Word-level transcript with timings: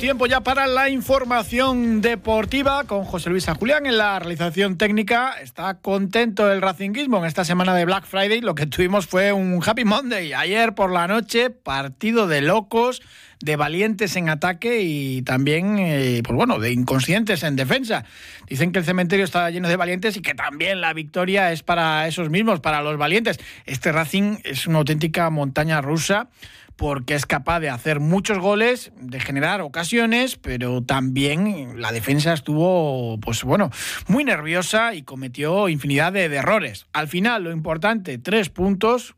Tiempo 0.00 0.26
ya 0.26 0.42
para 0.42 0.66
la 0.66 0.90
información 0.90 2.02
deportiva 2.02 2.84
con 2.84 3.04
José 3.04 3.30
Luis 3.30 3.46
Julián 3.46 3.86
en 3.86 3.96
la 3.96 4.18
realización 4.18 4.76
técnica. 4.76 5.36
Está 5.40 5.78
contento 5.78 6.52
el 6.52 6.60
Racingismo 6.60 7.18
en 7.18 7.24
esta 7.24 7.46
semana 7.46 7.74
de 7.74 7.86
Black 7.86 8.04
Friday. 8.04 8.42
Lo 8.42 8.54
que 8.54 8.66
tuvimos 8.66 9.06
fue 9.06 9.32
un 9.32 9.58
Happy 9.64 9.86
Monday. 9.86 10.34
Ayer 10.34 10.74
por 10.74 10.92
la 10.92 11.08
noche, 11.08 11.48
partido 11.48 12.26
de 12.26 12.42
locos 12.42 13.00
de 13.40 13.56
valientes 13.56 14.16
en 14.16 14.28
ataque 14.28 14.82
y 14.82 15.22
también, 15.22 15.78
eh, 15.78 16.20
pues 16.22 16.36
bueno, 16.36 16.58
de 16.58 16.72
inconscientes 16.72 17.42
en 17.42 17.56
defensa. 17.56 18.04
Dicen 18.48 18.72
que 18.72 18.80
el 18.80 18.84
cementerio 18.84 19.24
está 19.24 19.48
lleno 19.50 19.68
de 19.68 19.76
valientes 19.76 20.16
y 20.18 20.20
que 20.20 20.34
también 20.34 20.82
la 20.82 20.92
victoria 20.92 21.52
es 21.52 21.62
para 21.62 22.06
esos 22.06 22.28
mismos, 22.28 22.60
para 22.60 22.82
los 22.82 22.98
valientes. 22.98 23.38
Este 23.64 23.92
Racing 23.92 24.38
es 24.44 24.66
una 24.66 24.78
auténtica 24.78 25.30
montaña 25.30 25.80
rusa 25.80 26.28
porque 26.76 27.14
es 27.14 27.24
capaz 27.24 27.60
de 27.60 27.70
hacer 27.70 28.00
muchos 28.00 28.38
goles, 28.38 28.92
de 29.00 29.18
generar 29.18 29.62
ocasiones, 29.62 30.36
pero 30.36 30.82
también 30.82 31.80
la 31.80 31.90
defensa 31.90 32.34
estuvo, 32.34 33.18
pues 33.20 33.42
bueno, 33.44 33.70
muy 34.08 34.24
nerviosa 34.24 34.94
y 34.94 35.02
cometió 35.02 35.68
infinidad 35.68 36.12
de, 36.12 36.26
errores. 36.26 36.86
Al 36.92 37.08
final, 37.08 37.44
lo 37.44 37.50
importante, 37.50 38.18
tres 38.18 38.50
puntos, 38.50 39.14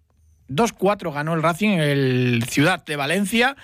2-4 0.49 1.13
ganó 1.13 1.35
el 1.35 1.43
Racing 1.43 1.71
en 1.71 1.81
el 1.81 2.45
Ciudad 2.49 2.85
de 2.85 2.97
Valencia 2.97 3.57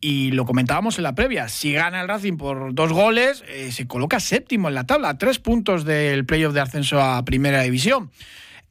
y 0.00 0.30
lo 0.30 0.44
comentábamos 0.44 0.98
en 0.98 1.04
la 1.04 1.14
previa. 1.14 1.48
Si 1.48 1.72
gana 1.72 2.00
el 2.00 2.08
Racing 2.08 2.36
por 2.36 2.74
dos 2.74 2.92
goles, 2.92 3.42
eh, 3.48 3.72
se 3.72 3.88
coloca 3.88 4.20
séptimo 4.20 4.68
en 4.68 4.74
la 4.74 4.84
tabla, 4.84 5.18
tres 5.18 5.40
puntos 5.40 5.84
del 5.84 6.24
playoff 6.24 6.54
de 6.54 6.60
ascenso 6.60 7.02
a 7.02 7.24
Primera 7.24 7.62
División. 7.62 8.10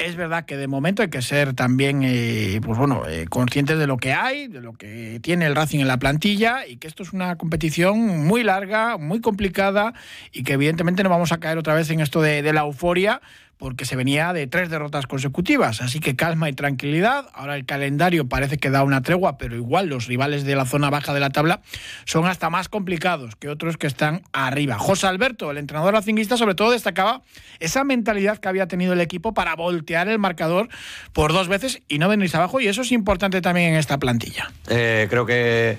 Es 0.04 0.16
verdad 0.16 0.46
que 0.46 0.58
de 0.58 0.68
momento 0.68 1.04
hay 1.04 1.10
que 1.10 1.22
ser 1.22 1.54
también, 1.54 2.02
eh, 2.04 2.60
pues 2.66 2.76
bueno, 2.76 3.04
eh, 3.08 3.28
conscientes 3.30 3.78
de 3.78 3.86
lo 3.86 3.98
que 3.98 4.14
hay, 4.14 4.48
de 4.48 4.60
lo 4.60 4.74
que 4.74 5.20
tiene 5.22 5.46
el 5.46 5.56
Racing 5.56 5.80
en 5.80 5.88
la 5.88 6.00
plantilla 6.00 6.66
y 6.66 6.78
que 6.78 6.88
esto 6.88 7.04
es 7.04 7.14
una 7.14 7.36
competición 7.36 8.26
muy 8.26 8.42
larga, 8.42 8.98
muy 8.98 9.22
complicada 9.22 9.94
y 10.32 10.42
que 10.42 10.54
evidentemente 10.54 11.04
no 11.04 11.10
vamos 11.10 11.32
a 11.32 11.40
caer 11.40 11.60
otra 11.60 11.76
vez 11.76 11.92
en 11.92 12.00
esto 12.00 12.20
de, 12.20 12.42
de 12.42 12.52
la 12.52 12.62
euforia, 12.62 13.22
porque 13.62 13.86
se 13.86 13.96
venía 13.96 14.34
de 14.34 14.48
tres 14.48 14.72
derrotas 14.72 15.06
consecutivas. 15.06 15.82
Así 15.82 16.00
que 16.00 16.16
calma 16.16 16.50
y 16.50 16.54
tranquilidad. 16.54 17.28
Ahora 17.32 17.56
el 17.56 17.68
calendario 17.68 18.28
parece 18.28 18.58
que 18.58 18.72
da 18.72 18.84
una 18.84 19.04
tregua, 19.04 19.38
pero 19.38 19.56
igual 19.56 19.86
los 19.86 20.08
rivales 20.08 20.46
de 20.46 20.56
la 20.56 20.66
zona 20.66 20.90
baja 20.90 21.14
de 21.14 21.20
la 21.20 21.30
tabla 21.30 21.62
son 22.06 22.26
hasta 22.26 22.50
más 22.50 22.70
complicados 22.70 23.36
que 23.36 23.50
otros 23.50 23.78
que 23.78 23.86
están 23.86 24.24
arriba. 24.34 24.80
José 24.80 25.06
Alberto, 25.06 25.52
el 25.52 25.60
entrenador 25.60 25.94
racinguista, 25.94 26.38
sobre 26.38 26.56
todo 26.56 26.72
destacaba 26.72 27.22
esa 27.60 27.84
mentalidad 27.84 28.40
que 28.40 28.50
había 28.50 28.68
tenido 28.68 28.94
el 28.94 29.00
equipo 29.00 29.36
para 29.36 29.56
voltear 29.56 30.08
el 30.08 30.18
marcador 30.18 30.68
por 31.14 31.32
dos 31.32 31.48
veces 31.48 31.84
y 31.88 32.00
no 32.00 32.10
venirse 32.10 32.38
abajo. 32.38 32.62
Y 32.62 32.68
eso 32.68 32.82
es 32.82 32.92
importante 32.92 33.42
también 33.42 33.74
en 33.74 33.76
esta 33.80 34.00
plantilla. 34.00 34.52
Eh, 34.70 35.06
creo 35.08 35.28
que 35.28 35.78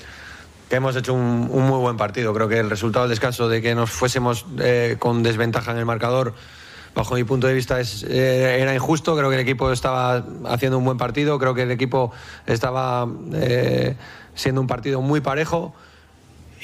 hemos 0.70 0.94
hecho 0.94 1.14
un, 1.14 1.48
un, 1.50 1.66
muy 1.66 1.80
buen 1.80 1.96
partido. 1.96 2.32
Creo 2.32 2.48
que 2.48 2.60
el 2.60 2.70
resultado 2.70 3.06
del 3.06 3.10
descanso 3.10 3.48
de 3.48 3.60
que 3.60 3.74
nos 3.74 3.90
fuésemos 3.90 4.46
eh, 4.60 4.94
con 5.00 5.24
desventaja 5.24 5.72
en 5.72 5.78
el 5.78 5.84
marcador 5.84 6.34
bajo 6.94 7.14
mi 7.14 7.24
punto 7.24 7.46
de 7.46 7.54
vista 7.54 7.80
es, 7.80 8.04
eh, 8.04 8.60
era 8.60 8.74
injusto. 8.74 9.16
Creo 9.16 9.28
que 9.28 9.36
el 9.36 9.42
equipo 9.42 9.72
estaba 9.72 10.24
haciendo 10.46 10.78
un 10.78 10.84
buen 10.84 10.98
partido, 10.98 11.38
creo 11.38 11.54
que 11.54 11.62
el 11.62 11.70
equipo 11.70 12.12
estaba 12.46 13.08
eh, 13.32 13.96
siendo 14.34 14.60
un 14.60 14.66
partido 14.66 15.00
muy 15.00 15.20
parejo. 15.20 15.74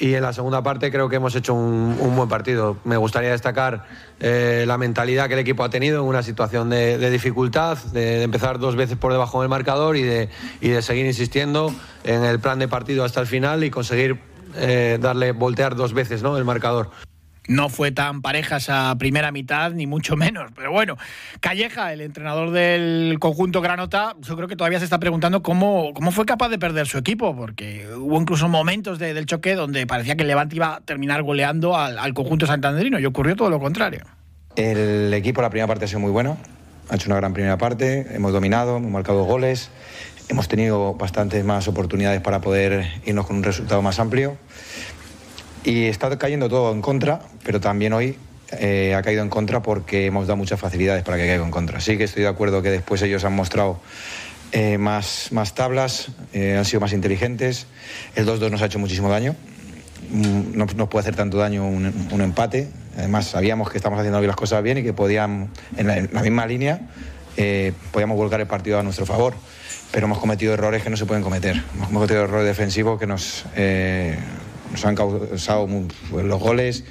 Y 0.01 0.13
en 0.13 0.21
la 0.21 0.31
segunda 0.31 0.63
parte 0.63 0.91
creo 0.91 1.09
que 1.09 1.17
hemos 1.17 1.35
hecho 1.35 1.53
un, 1.53 2.15
buen 2.15 2.29
partido. 2.29 2.77
Me 2.85 2.95
gustaría 2.95 3.31
destacar 3.31 3.85
eh, 4.21 4.63
la 4.65 4.77
mentalidad 4.77 5.27
que 5.27 5.33
el 5.33 5.41
equipo 5.41 5.65
ha 5.65 5.69
tenido 5.69 6.01
en 6.01 6.07
una 6.07 6.23
situación 6.23 6.69
de, 6.69 7.09
dificultad, 7.09 7.77
de, 7.91 7.99
de, 7.99 8.23
empezar 8.23 8.59
dos 8.59 8.77
veces 8.77 8.97
por 8.97 9.11
debajo 9.11 9.41
del 9.41 9.49
marcador 9.49 9.97
y 9.97 10.03
de, 10.03 10.29
y 10.61 10.69
de 10.69 10.81
seguir 10.81 11.05
insistiendo 11.05 11.73
en 12.05 12.23
el 12.23 12.39
plan 12.39 12.59
de 12.59 12.69
partido 12.69 13.03
hasta 13.03 13.19
el 13.19 13.27
final 13.27 13.65
y 13.65 13.71
conseguir 13.71 14.21
eh, 14.55 14.97
darle 14.99 15.31
voltear 15.31 15.75
dos 15.75 15.93
veces 15.93 16.23
¿no? 16.23 16.37
el 16.37 16.43
marcador 16.43 16.89
no 17.49 17.67
fue 17.67 17.91
tan 17.91 18.21
pareja 18.21 18.57
esa 18.57 18.95
primera 18.97 19.31
mitad, 19.31 19.71
ni 19.71 19.87
mucho 19.87 20.15
menos. 20.15 20.51
Pero 20.55 20.71
bueno, 20.71 20.97
Calleja, 21.39 21.91
el 21.91 22.01
entrenador 22.01 22.51
del 22.51 23.17
conjunto 23.19 23.59
Granota, 23.59 24.15
yo 24.21 24.35
creo 24.35 24.47
que 24.47 24.55
todavía 24.55 24.77
se 24.77 24.85
está 24.85 24.99
preguntando 24.99 25.41
cómo, 25.41 25.91
cómo 25.95 26.11
fue 26.11 26.25
capaz 26.25 26.49
de 26.49 26.59
perder 26.59 26.87
su 26.87 26.99
equipo, 26.99 27.35
porque 27.35 27.87
hubo 27.97 28.21
incluso 28.21 28.47
momentos 28.47 28.99
de, 28.99 29.15
del 29.15 29.25
choque 29.25 29.55
donde 29.55 29.87
parecía 29.87 30.15
que 30.15 30.21
el 30.21 30.27
Levante 30.27 30.55
iba 30.55 30.75
a 30.75 30.81
terminar 30.81 31.23
goleando 31.23 31.75
al, 31.75 31.97
al 31.97 32.13
conjunto 32.13 32.45
santanderino 32.45 32.99
y 32.99 33.05
ocurrió 33.05 33.35
todo 33.35 33.49
lo 33.49 33.59
contrario. 33.59 34.05
El 34.55 35.11
equipo 35.15 35.41
la 35.41 35.49
primera 35.49 35.67
parte 35.67 35.85
ha 35.85 35.87
sido 35.87 36.01
muy 36.01 36.11
bueno, 36.11 36.37
ha 36.89 36.95
hecho 36.95 37.09
una 37.09 37.15
gran 37.15 37.33
primera 37.33 37.57
parte, 37.57 38.15
hemos 38.15 38.31
dominado, 38.31 38.77
hemos 38.77 38.91
marcado 38.91 39.23
goles, 39.23 39.71
hemos 40.27 40.47
tenido 40.47 40.93
bastantes 40.93 41.43
más 41.43 41.67
oportunidades 41.67 42.21
para 42.21 42.41
poder 42.41 43.01
irnos 43.05 43.25
con 43.25 43.37
un 43.37 43.43
resultado 43.43 43.81
más 43.81 43.99
amplio. 43.99 44.37
Y 45.69 45.85
está 45.85 46.17
cayendo 46.17 46.49
todo 46.49 46.73
en 46.73 46.81
contra, 46.81 47.19
pero 47.43 47.61
también 47.61 47.93
hoy 47.93 48.17
eh, 48.53 48.95
ha 48.95 49.03
caído 49.03 49.21
en 49.21 49.29
contra 49.29 49.61
porque 49.61 50.07
hemos 50.07 50.25
dado 50.25 50.35
muchas 50.35 50.59
facilidades 50.59 51.03
para 51.03 51.17
que 51.17 51.27
caiga 51.27 51.45
en 51.45 51.51
contra. 51.51 51.79
Sí 51.79 51.95
que 51.95 52.05
estoy 52.05 52.23
de 52.23 52.27
acuerdo 52.27 52.63
que 52.63 52.71
después 52.71 53.03
ellos 53.03 53.23
han 53.23 53.33
mostrado 53.33 53.79
eh, 54.51 54.79
más, 54.79 55.27
más 55.31 55.53
tablas, 55.53 56.07
eh, 56.33 56.55
han 56.57 56.65
sido 56.65 56.79
más 56.79 56.91
inteligentes. 56.91 57.67
El 58.15 58.25
2-2 58.25 58.49
nos 58.49 58.63
ha 58.63 58.65
hecho 58.65 58.79
muchísimo 58.79 59.11
daño. 59.11 59.35
Mm, 60.09 60.57
No 60.57 60.65
nos 60.65 60.89
puede 60.89 61.01
hacer 61.01 61.15
tanto 61.15 61.37
daño 61.37 61.67
un, 61.67 62.19
empate. 62.19 62.67
Además, 62.97 63.27
sabíamos 63.27 63.69
que 63.69 63.77
estamos 63.77 63.99
haciendo 63.99 64.19
las 64.21 64.35
cosas 64.35 64.63
bien 64.63 64.79
y 64.79 64.81
que 64.81 64.93
podían, 64.93 65.51
en 65.77 65.85
la, 65.85 65.97
en 65.97 66.09
la 66.11 66.23
misma 66.23 66.47
línea, 66.47 66.81
podíamos 67.91 68.17
volcar 68.17 68.41
el 68.41 68.47
partido 68.47 68.79
a 68.79 68.81
nuestro 68.81 69.05
favor. 69.05 69.35
Pero 69.91 70.07
hemos 70.07 70.17
cometido 70.17 70.51
errores 70.51 70.81
que 70.81 70.89
no 70.89 70.97
se 70.97 71.05
pueden 71.05 71.21
cometer. 71.21 71.63
Hemos 71.75 71.89
cometido 71.89 72.23
errores 72.23 72.47
defensivos 72.47 72.99
que 72.99 73.05
nos, 73.05 73.45
nos 74.71 74.85
han 74.85 74.95
causado 74.95 75.67
los 76.11 76.39
goles 76.39 76.85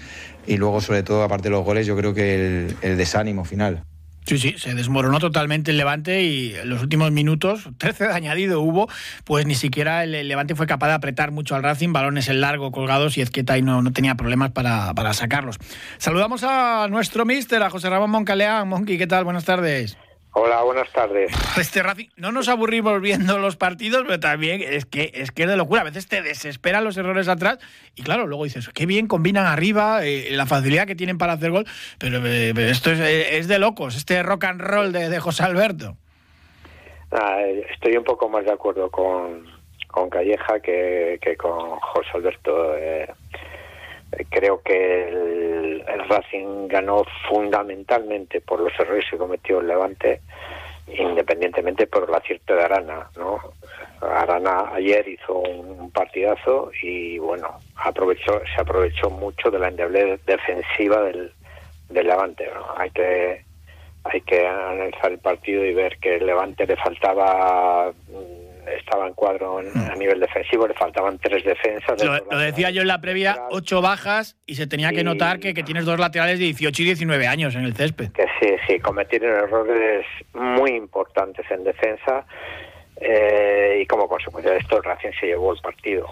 y 0.47 0.57
luego, 0.57 0.81
sobre 0.81 1.03
todo, 1.03 1.23
aparte 1.23 1.45
de 1.45 1.51
los 1.51 1.65
goles, 1.65 1.87
yo 1.87 1.97
creo 1.97 2.15
que 2.15 2.35
el, 2.35 2.77
el 2.83 2.97
desánimo 2.97 3.45
final. 3.45 3.85
Sí, 4.29 4.37
sí, 4.37 4.57
se 4.59 4.75
desmoronó 4.75 5.21
totalmente 5.21 5.71
el 5.71 5.79
Levante 5.79 6.23
y 6.23 6.55
en 6.55 6.69
los 6.69 6.83
últimos 6.83 7.11
minutos, 7.13 7.67
13 7.79 8.09
de 8.09 8.13
añadido 8.13 8.61
hubo, 8.61 8.87
pues 9.25 9.47
ni 9.47 9.55
siquiera 9.55 10.05
el 10.05 10.29
Levante 10.29 10.55
fue 10.55 10.67
capaz 10.67 10.89
de 10.89 10.93
apretar 10.95 11.31
mucho 11.31 11.55
al 11.55 11.63
Racing, 11.63 11.95
balones 11.95 12.29
en 12.29 12.43
largo 12.43 12.71
colgados 12.71 13.17
y 13.17 13.23
Ezqueta 13.23 13.55
ahí 13.55 13.63
no, 13.63 13.81
no 13.81 13.91
tenía 13.93 14.17
problemas 14.17 14.51
para, 14.51 14.93
para 14.93 15.15
sacarlos. 15.15 15.57
Saludamos 15.97 16.45
a 16.45 16.89
nuestro 16.91 17.25
mister, 17.25 17.63
a 17.63 17.71
José 17.71 17.89
Ramón 17.89 18.11
Moncaleán. 18.11 18.69
Monqui, 18.69 18.99
¿qué 18.99 19.07
tal? 19.07 19.25
Buenas 19.25 19.47
tardes. 19.47 19.97
Hola, 20.41 20.63
buenas 20.63 20.89
tardes. 20.93 21.33
Este 21.59 21.83
Racing, 21.83 22.11
no 22.17 22.31
nos 22.31 22.49
aburrimos 22.49 23.01
viendo 23.01 23.39
los 23.39 23.57
partidos, 23.57 24.05
pero 24.07 24.21
también 24.21 24.63
es 24.63 24.85
que 24.85 25.11
es 25.13 25.33
que 25.33 25.43
es 25.43 25.49
de 25.49 25.57
locura. 25.57 25.81
A 25.81 25.85
veces 25.85 26.07
te 26.07 26.23
desesperan 26.23 26.85
los 26.85 26.97
errores 26.97 27.27
atrás 27.27 27.59
y 27.97 28.05
claro, 28.05 28.25
luego 28.29 28.45
dices, 28.45 28.69
qué 28.69 28.87
bien 28.87 29.09
combinan 29.09 29.47
arriba, 29.47 30.05
eh, 30.05 30.29
la 30.31 30.47
facilidad 30.47 30.87
que 30.87 30.95
tienen 30.95 31.19
para 31.19 31.33
hacer 31.33 31.51
gol, 31.51 31.65
pero, 31.99 32.25
eh, 32.25 32.53
pero 32.55 32.69
esto 32.69 32.93
es, 32.93 33.01
eh, 33.01 33.39
es, 33.39 33.49
de 33.49 33.59
locos, 33.59 33.97
este 33.97 34.23
rock 34.23 34.45
and 34.45 34.61
roll 34.61 34.93
de, 34.93 35.09
de 35.09 35.19
José 35.19 35.43
Alberto. 35.43 35.97
Ah, 37.11 37.41
estoy 37.73 37.97
un 37.97 38.05
poco 38.05 38.29
más 38.29 38.45
de 38.45 38.53
acuerdo 38.53 38.93
con, 38.93 39.45
con 39.89 40.09
Calleja 40.09 40.61
que, 40.61 41.19
que 41.21 41.37
con 41.37 41.81
José 41.81 42.11
Alberto. 42.15 42.77
Eh, 42.77 43.09
creo 44.31 44.61
que 44.63 45.09
el, 45.09 45.85
Racing 46.09 46.69
ganó 46.69 47.05
fundamentalmente 47.29 48.41
por 48.41 48.61
los 48.61 48.73
errores 48.79 49.05
que 49.11 49.19
cometió 49.19 49.61
el 49.61 49.69
Levante, 49.69 50.21
independientemente 50.87 51.87
por 51.87 52.09
el 52.09 52.15
acierto 52.15 52.55
de 52.55 52.63
Arana, 52.63 53.11
¿no? 53.17 53.39
Arana 54.01 54.71
ayer 54.73 55.07
hizo 55.09 55.35
un 55.35 55.91
partidazo 55.91 56.71
y 56.83 57.19
bueno, 57.19 57.59
aprovechó, 57.77 58.41
se 58.55 58.61
aprovechó 58.61 59.11
mucho 59.11 59.51
de 59.51 59.59
la 59.59 59.69
endeble 59.69 60.19
defensiva 60.25 61.03
del, 61.03 61.33
del 61.91 62.07
Levante, 62.07 62.49
¿no? 62.55 62.67
Hay 62.77 62.91
que 62.91 63.45
hay 64.05 64.21
que 64.23 64.47
analizar 64.47 65.13
el 65.13 65.19
partido 65.19 65.65
y 65.65 65.75
ver 65.75 65.99
que 65.99 66.17
el 66.17 66.27
Levante 66.27 66.67
le 66.67 66.77
faltaba 66.77 67.93
estaba 68.77 69.07
en 69.07 69.15
cuadro 69.15 69.61
en, 69.61 69.69
a 69.91 69.95
nivel 69.95 70.21
defensivo, 70.21 70.67
le 70.67 70.75
faltaban 70.75 71.19
tres 71.19 71.45
defensas. 71.45 72.03
Lo, 72.03 72.17
lo 72.17 72.39
decía 72.39 72.71
yo 72.71 72.83
en 72.83 72.89
la 72.89 73.01
previa, 73.01 73.37
ocho 73.51 73.81
bajas 73.81 74.37
y 74.47 74.55
se 74.55 74.67
tenía 74.67 74.91
que 74.93 75.05
notar 75.05 75.41
que, 75.41 75.55
que, 75.55 75.63
tienes 75.63 75.85
dos 75.85 75.99
laterales 75.99 76.39
de 76.39 76.47
18 76.47 76.83
y 76.83 76.85
19 76.87 77.27
años 77.27 77.55
en 77.55 77.65
el 77.65 77.75
césped. 77.75 78.13
Que 78.13 78.27
sí, 78.41 78.55
sí, 78.67 78.79
cometieron 78.81 79.45
errores 79.45 80.07
muy 80.35 80.73
importantes 80.73 81.45
en 81.51 81.65
defensa 81.65 82.27
eh, 83.01 83.81
y 83.83 83.87
como 83.87 84.09
consecuencia 84.09 84.53
de 84.53 84.59
esto 84.59 84.79
el 84.79 84.85
Racing 84.85 85.13
se 85.21 85.27
llevó 85.27 85.53
el 85.53 85.61
partido. 85.61 86.09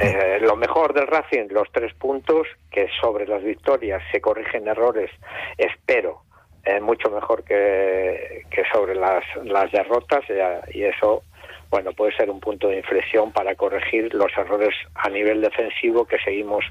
Eh, 0.00 0.38
lo 0.40 0.56
mejor 0.56 0.94
del 0.94 1.06
Racing, 1.06 1.48
los 1.50 1.70
tres 1.70 1.92
puntos, 1.94 2.46
que 2.70 2.88
sobre 3.00 3.26
las 3.26 3.42
victorias 3.42 4.02
se 4.10 4.20
corrigen 4.22 4.66
errores, 4.66 5.10
espero, 5.58 6.22
eh, 6.64 6.80
mucho 6.80 7.10
mejor 7.10 7.44
que, 7.44 8.44
que 8.50 8.62
sobre 8.72 8.94
las, 8.94 9.24
las 9.44 9.70
derrotas 9.70 10.24
y 10.72 10.84
eso 10.84 11.24
bueno, 11.72 11.94
puede 11.94 12.14
ser 12.14 12.28
un 12.28 12.38
punto 12.38 12.68
de 12.68 12.76
inflexión 12.76 13.32
para 13.32 13.54
corregir 13.54 14.12
los 14.12 14.30
errores 14.36 14.74
a 14.94 15.08
nivel 15.08 15.40
defensivo 15.40 16.04
que 16.04 16.18
seguimos 16.18 16.66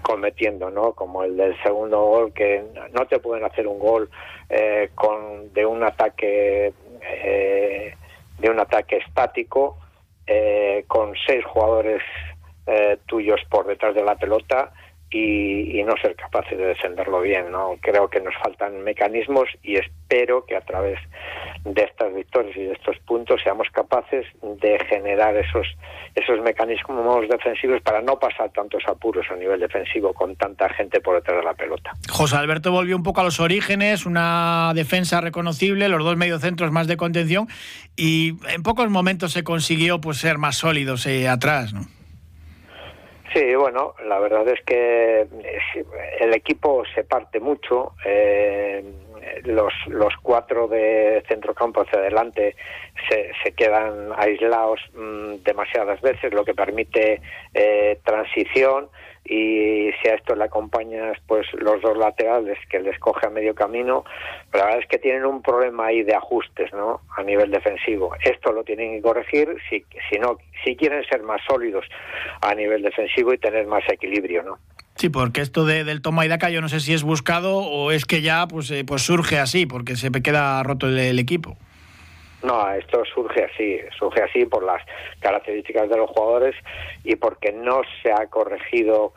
cometiendo, 0.00 0.70
¿no? 0.70 0.94
Como 0.94 1.24
el 1.24 1.36
del 1.36 1.54
segundo 1.62 2.02
gol, 2.02 2.32
que 2.32 2.64
no 2.90 3.06
te 3.06 3.18
pueden 3.18 3.44
hacer 3.44 3.66
un 3.66 3.78
gol 3.78 4.08
eh, 4.48 4.88
con 4.94 5.52
de 5.52 5.66
un 5.66 5.84
ataque 5.84 6.72
eh, 7.02 7.94
de 8.38 8.50
un 8.50 8.58
ataque 8.58 8.96
estático 8.96 9.76
eh, 10.26 10.84
con 10.88 11.12
seis 11.26 11.44
jugadores 11.44 12.02
tuyos 13.04 13.40
por 13.48 13.66
detrás 13.66 13.94
de 13.94 14.02
la 14.02 14.16
pelota 14.16 14.72
y, 15.16 15.82
no 15.84 15.94
ser 16.02 16.16
capaces 16.16 16.58
de 16.58 16.66
defenderlo 16.66 17.20
bien. 17.20 17.50
¿no? 17.50 17.76
Creo 17.80 18.08
que 18.08 18.20
nos 18.20 18.34
faltan 18.42 18.82
mecanismos 18.82 19.48
y 19.62 19.76
espero 19.76 20.44
que 20.44 20.56
a 20.56 20.60
través 20.60 20.98
de 21.64 21.82
estas 21.82 22.12
victorias 22.12 22.56
y 22.56 22.64
de 22.64 22.72
estos 22.72 22.98
puntos 23.06 23.40
seamos 23.42 23.68
capaces 23.72 24.26
de 24.60 24.78
generar 24.88 25.36
esos, 25.36 25.66
esos 26.14 26.40
mecanismos 26.42 27.28
defensivos 27.28 27.80
para 27.82 28.02
no 28.02 28.18
pasar 28.18 28.50
tantos 28.50 28.82
apuros 28.88 29.26
a 29.30 29.36
nivel 29.36 29.60
defensivo 29.60 30.12
con 30.12 30.34
tanta 30.36 30.68
gente 30.70 31.00
por 31.00 31.16
detrás 31.16 31.38
de 31.38 31.44
la 31.44 31.54
pelota. 31.54 31.92
José 32.08 32.36
Alberto 32.36 32.72
volvió 32.72 32.96
un 32.96 33.02
poco 33.02 33.20
a 33.20 33.24
los 33.24 33.38
orígenes, 33.40 34.06
una 34.06 34.72
defensa 34.74 35.20
reconocible, 35.20 35.88
los 35.88 36.04
dos 36.04 36.16
mediocentros 36.16 36.72
más 36.72 36.86
de 36.88 36.96
contención 36.96 37.48
y 37.96 38.34
en 38.52 38.62
pocos 38.62 38.90
momentos 38.90 39.32
se 39.32 39.44
consiguió 39.44 40.00
pues 40.00 40.18
ser 40.18 40.38
más 40.38 40.56
sólidos 40.56 41.06
eh, 41.06 41.28
atrás. 41.28 41.72
¿no? 41.72 41.95
Sí, 43.32 43.54
bueno, 43.54 43.94
la 44.06 44.18
verdad 44.18 44.48
es 44.48 44.60
que 44.64 45.26
el 46.20 46.34
equipo 46.34 46.84
se 46.94 47.04
parte 47.04 47.40
mucho. 47.40 47.94
Eh, 48.04 48.84
los, 49.44 49.72
los 49.88 50.14
cuatro 50.22 50.68
de 50.68 51.22
centrocampo 51.28 51.82
hacia 51.82 51.98
adelante 51.98 52.56
se, 53.08 53.30
se 53.42 53.52
quedan 53.52 54.10
aislados 54.16 54.80
mm, 54.94 55.42
demasiadas 55.44 56.00
veces, 56.00 56.32
lo 56.32 56.44
que 56.44 56.54
permite 56.54 57.20
eh, 57.54 57.98
transición 58.04 58.88
y 59.28 59.90
si 60.00 60.08
a 60.08 60.14
esto 60.14 60.36
le 60.36 60.44
acompañas 60.44 61.18
pues 61.26 61.46
los 61.54 61.80
dos 61.82 61.96
laterales 61.96 62.58
que 62.70 62.78
les 62.78 62.98
coge 62.98 63.26
a 63.26 63.30
medio 63.30 63.54
camino, 63.54 64.04
la 64.52 64.64
verdad 64.64 64.80
es 64.80 64.86
que 64.86 64.98
tienen 64.98 65.26
un 65.26 65.42
problema 65.42 65.86
ahí 65.86 66.02
de 66.02 66.14
ajustes, 66.14 66.72
¿no? 66.72 67.00
A 67.16 67.22
nivel 67.22 67.50
defensivo. 67.50 68.14
Esto 68.22 68.52
lo 68.52 68.62
tienen 68.62 68.94
que 68.94 69.02
corregir 69.02 69.56
si, 69.68 69.84
si 70.08 70.18
no, 70.18 70.38
si 70.64 70.76
quieren 70.76 71.04
ser 71.04 71.22
más 71.22 71.40
sólidos 71.48 71.84
a 72.40 72.54
nivel 72.54 72.82
defensivo 72.82 73.32
y 73.32 73.38
tener 73.38 73.66
más 73.66 73.82
equilibrio, 73.88 74.42
¿no? 74.44 74.58
Sí, 74.96 75.10
porque 75.10 75.42
esto 75.42 75.64
de, 75.64 75.84
del 75.84 76.02
toma 76.02 76.24
y 76.24 76.28
daca 76.28 76.50
yo 76.50 76.60
no 76.60 76.68
sé 76.68 76.80
si 76.80 76.94
es 76.94 77.02
buscado 77.02 77.58
o 77.58 77.90
es 77.90 78.06
que 78.06 78.22
ya 78.22 78.46
pues, 78.48 78.70
eh, 78.70 78.84
pues 78.86 79.02
surge 79.02 79.38
así, 79.38 79.66
porque 79.66 79.96
se 79.96 80.10
queda 80.10 80.62
roto 80.62 80.88
el 80.88 81.18
equipo. 81.18 81.56
No, 82.42 82.70
esto 82.70 83.02
surge 83.12 83.44
así, 83.44 83.78
surge 83.98 84.22
así 84.22 84.44
por 84.44 84.64
las 84.64 84.82
características 85.20 85.88
de 85.88 85.96
los 85.96 86.10
jugadores 86.10 86.54
y 87.02 87.16
porque 87.16 87.52
no 87.52 87.80
se 88.02 88.12
ha 88.12 88.26
corregido 88.26 89.14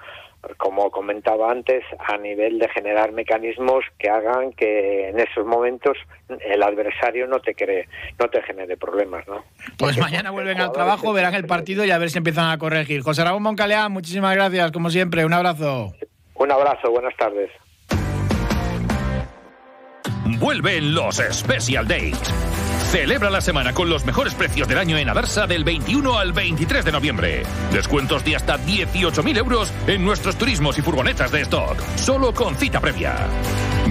como 0.57 0.89
comentaba 0.89 1.51
antes, 1.51 1.83
a 2.07 2.17
nivel 2.17 2.59
de 2.59 2.69
generar 2.69 3.11
mecanismos 3.11 3.83
que 3.97 4.09
hagan 4.09 4.53
que 4.53 5.09
en 5.09 5.19
esos 5.19 5.45
momentos 5.45 5.97
el 6.27 6.63
adversario 6.63 7.27
no 7.27 7.39
te 7.39 7.53
cree, 7.53 7.87
no 8.19 8.27
te 8.29 8.41
genere 8.43 8.77
problemas, 8.77 9.27
¿no? 9.27 9.43
Pues 9.77 9.97
mañana 9.97 10.31
vuelven 10.31 10.59
al 10.61 10.71
trabajo, 10.71 11.13
verán 11.13 11.35
el 11.35 11.45
partido 11.45 11.83
y 11.85 11.91
a 11.91 11.97
ver 11.97 12.09
si 12.09 12.17
empiezan 12.17 12.49
a 12.49 12.57
corregir. 12.57 13.01
José 13.01 13.23
Ramón 13.23 13.43
Moncaleán, 13.43 13.91
muchísimas 13.91 14.35
gracias, 14.35 14.71
como 14.71 14.89
siempre, 14.89 15.25
un 15.25 15.33
abrazo. 15.33 15.93
Un 16.35 16.51
abrazo, 16.51 16.91
buenas 16.91 17.15
tardes. 17.17 17.51
Vuelven 20.39 20.93
los 20.93 21.17
Special 21.17 21.85
Days 21.87 22.58
Celebra 22.91 23.29
la 23.29 23.39
semana 23.39 23.71
con 23.71 23.87
los 23.87 24.03
mejores 24.03 24.33
precios 24.33 24.67
del 24.67 24.79
año 24.79 24.97
en 24.97 25.07
Adarsa 25.07 25.45
del 25.45 25.63
21 25.63 26.17
al 26.17 26.33
23 26.33 26.83
de 26.83 26.91
noviembre. 26.91 27.43
Descuentos 27.71 28.25
de 28.25 28.35
hasta 28.35 28.57
18.000 28.57 29.37
euros 29.37 29.71
en 29.85 30.03
nuestros 30.03 30.35
turismos 30.37 30.75
y 30.79 30.81
furgonetas 30.81 31.31
de 31.31 31.41
stock. 31.41 31.79
Solo 31.97 32.33
con 32.33 32.55
cita 32.55 32.79
previa. 32.79 33.15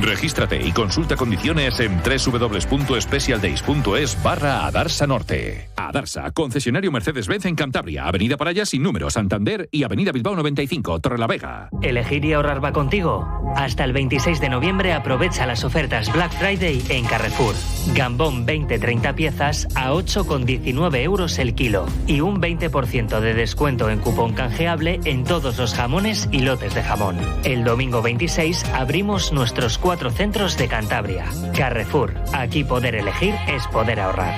Regístrate 0.00 0.64
y 0.64 0.70
consulta 0.72 1.16
condiciones 1.16 1.80
en 1.80 1.98
www.specialdays.es 1.98 4.22
barra 4.22 4.66
Adarsa 4.66 5.06
Norte. 5.06 5.68
Adarsa, 5.76 6.30
concesionario 6.32 6.92
Mercedes-Benz 6.92 7.46
en 7.46 7.56
Cantabria, 7.56 8.06
Avenida 8.06 8.36
Paraya 8.36 8.66
sin 8.66 8.82
número, 8.82 9.08
Santander 9.10 9.68
y 9.72 9.84
Avenida 9.84 10.12
Bilbao 10.12 10.36
95, 10.36 11.00
Torrelavega. 11.00 11.70
¿Elegir 11.82 12.24
y 12.24 12.34
ahorrar 12.34 12.64
va 12.64 12.72
contigo? 12.72 13.26
Hasta 13.56 13.84
el 13.84 13.92
26 13.92 14.40
de 14.40 14.48
noviembre 14.50 14.92
aprovecha 14.92 15.46
las 15.46 15.64
ofertas 15.64 16.12
Black 16.12 16.32
Friday 16.32 16.82
en 16.90 17.04
Carrefour. 17.06 17.54
Gambón 17.94 18.46
20-30 18.46 19.14
piezas 19.14 19.66
a 19.74 19.92
8,19 19.92 21.02
euros 21.02 21.38
el 21.38 21.54
kilo 21.54 21.86
y 22.06 22.20
un 22.20 22.40
20% 22.40 23.20
de 23.20 23.34
descuento 23.34 23.88
en 23.88 24.00
cupón 24.00 24.34
canjeable 24.34 25.00
en 25.04 25.24
todos 25.24 25.56
los 25.58 25.74
jamones 25.74 26.28
y 26.30 26.40
lotes 26.40 26.74
de 26.74 26.82
jamón. 26.82 27.16
El 27.44 27.64
domingo 27.64 28.02
26 28.02 28.64
abrimos 28.74 29.32
nuestros 29.32 29.78
cuatro 29.88 30.11
centros 30.11 30.58
de 30.58 30.69
Cantabria. 30.69 31.25
Carrefour, 31.56 32.12
aquí 32.35 32.62
poder 32.62 32.94
elegir 32.94 33.35
es 33.49 33.67
poder 33.69 34.00
ahorrar. 34.00 34.35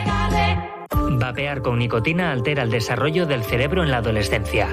Vapear 1.18 1.60
con 1.60 1.80
nicotina 1.80 2.30
altera 2.30 2.62
el 2.62 2.70
desarrollo 2.70 3.26
del 3.26 3.42
cerebro 3.42 3.82
en 3.82 3.90
la 3.90 3.96
adolescencia. 3.96 4.68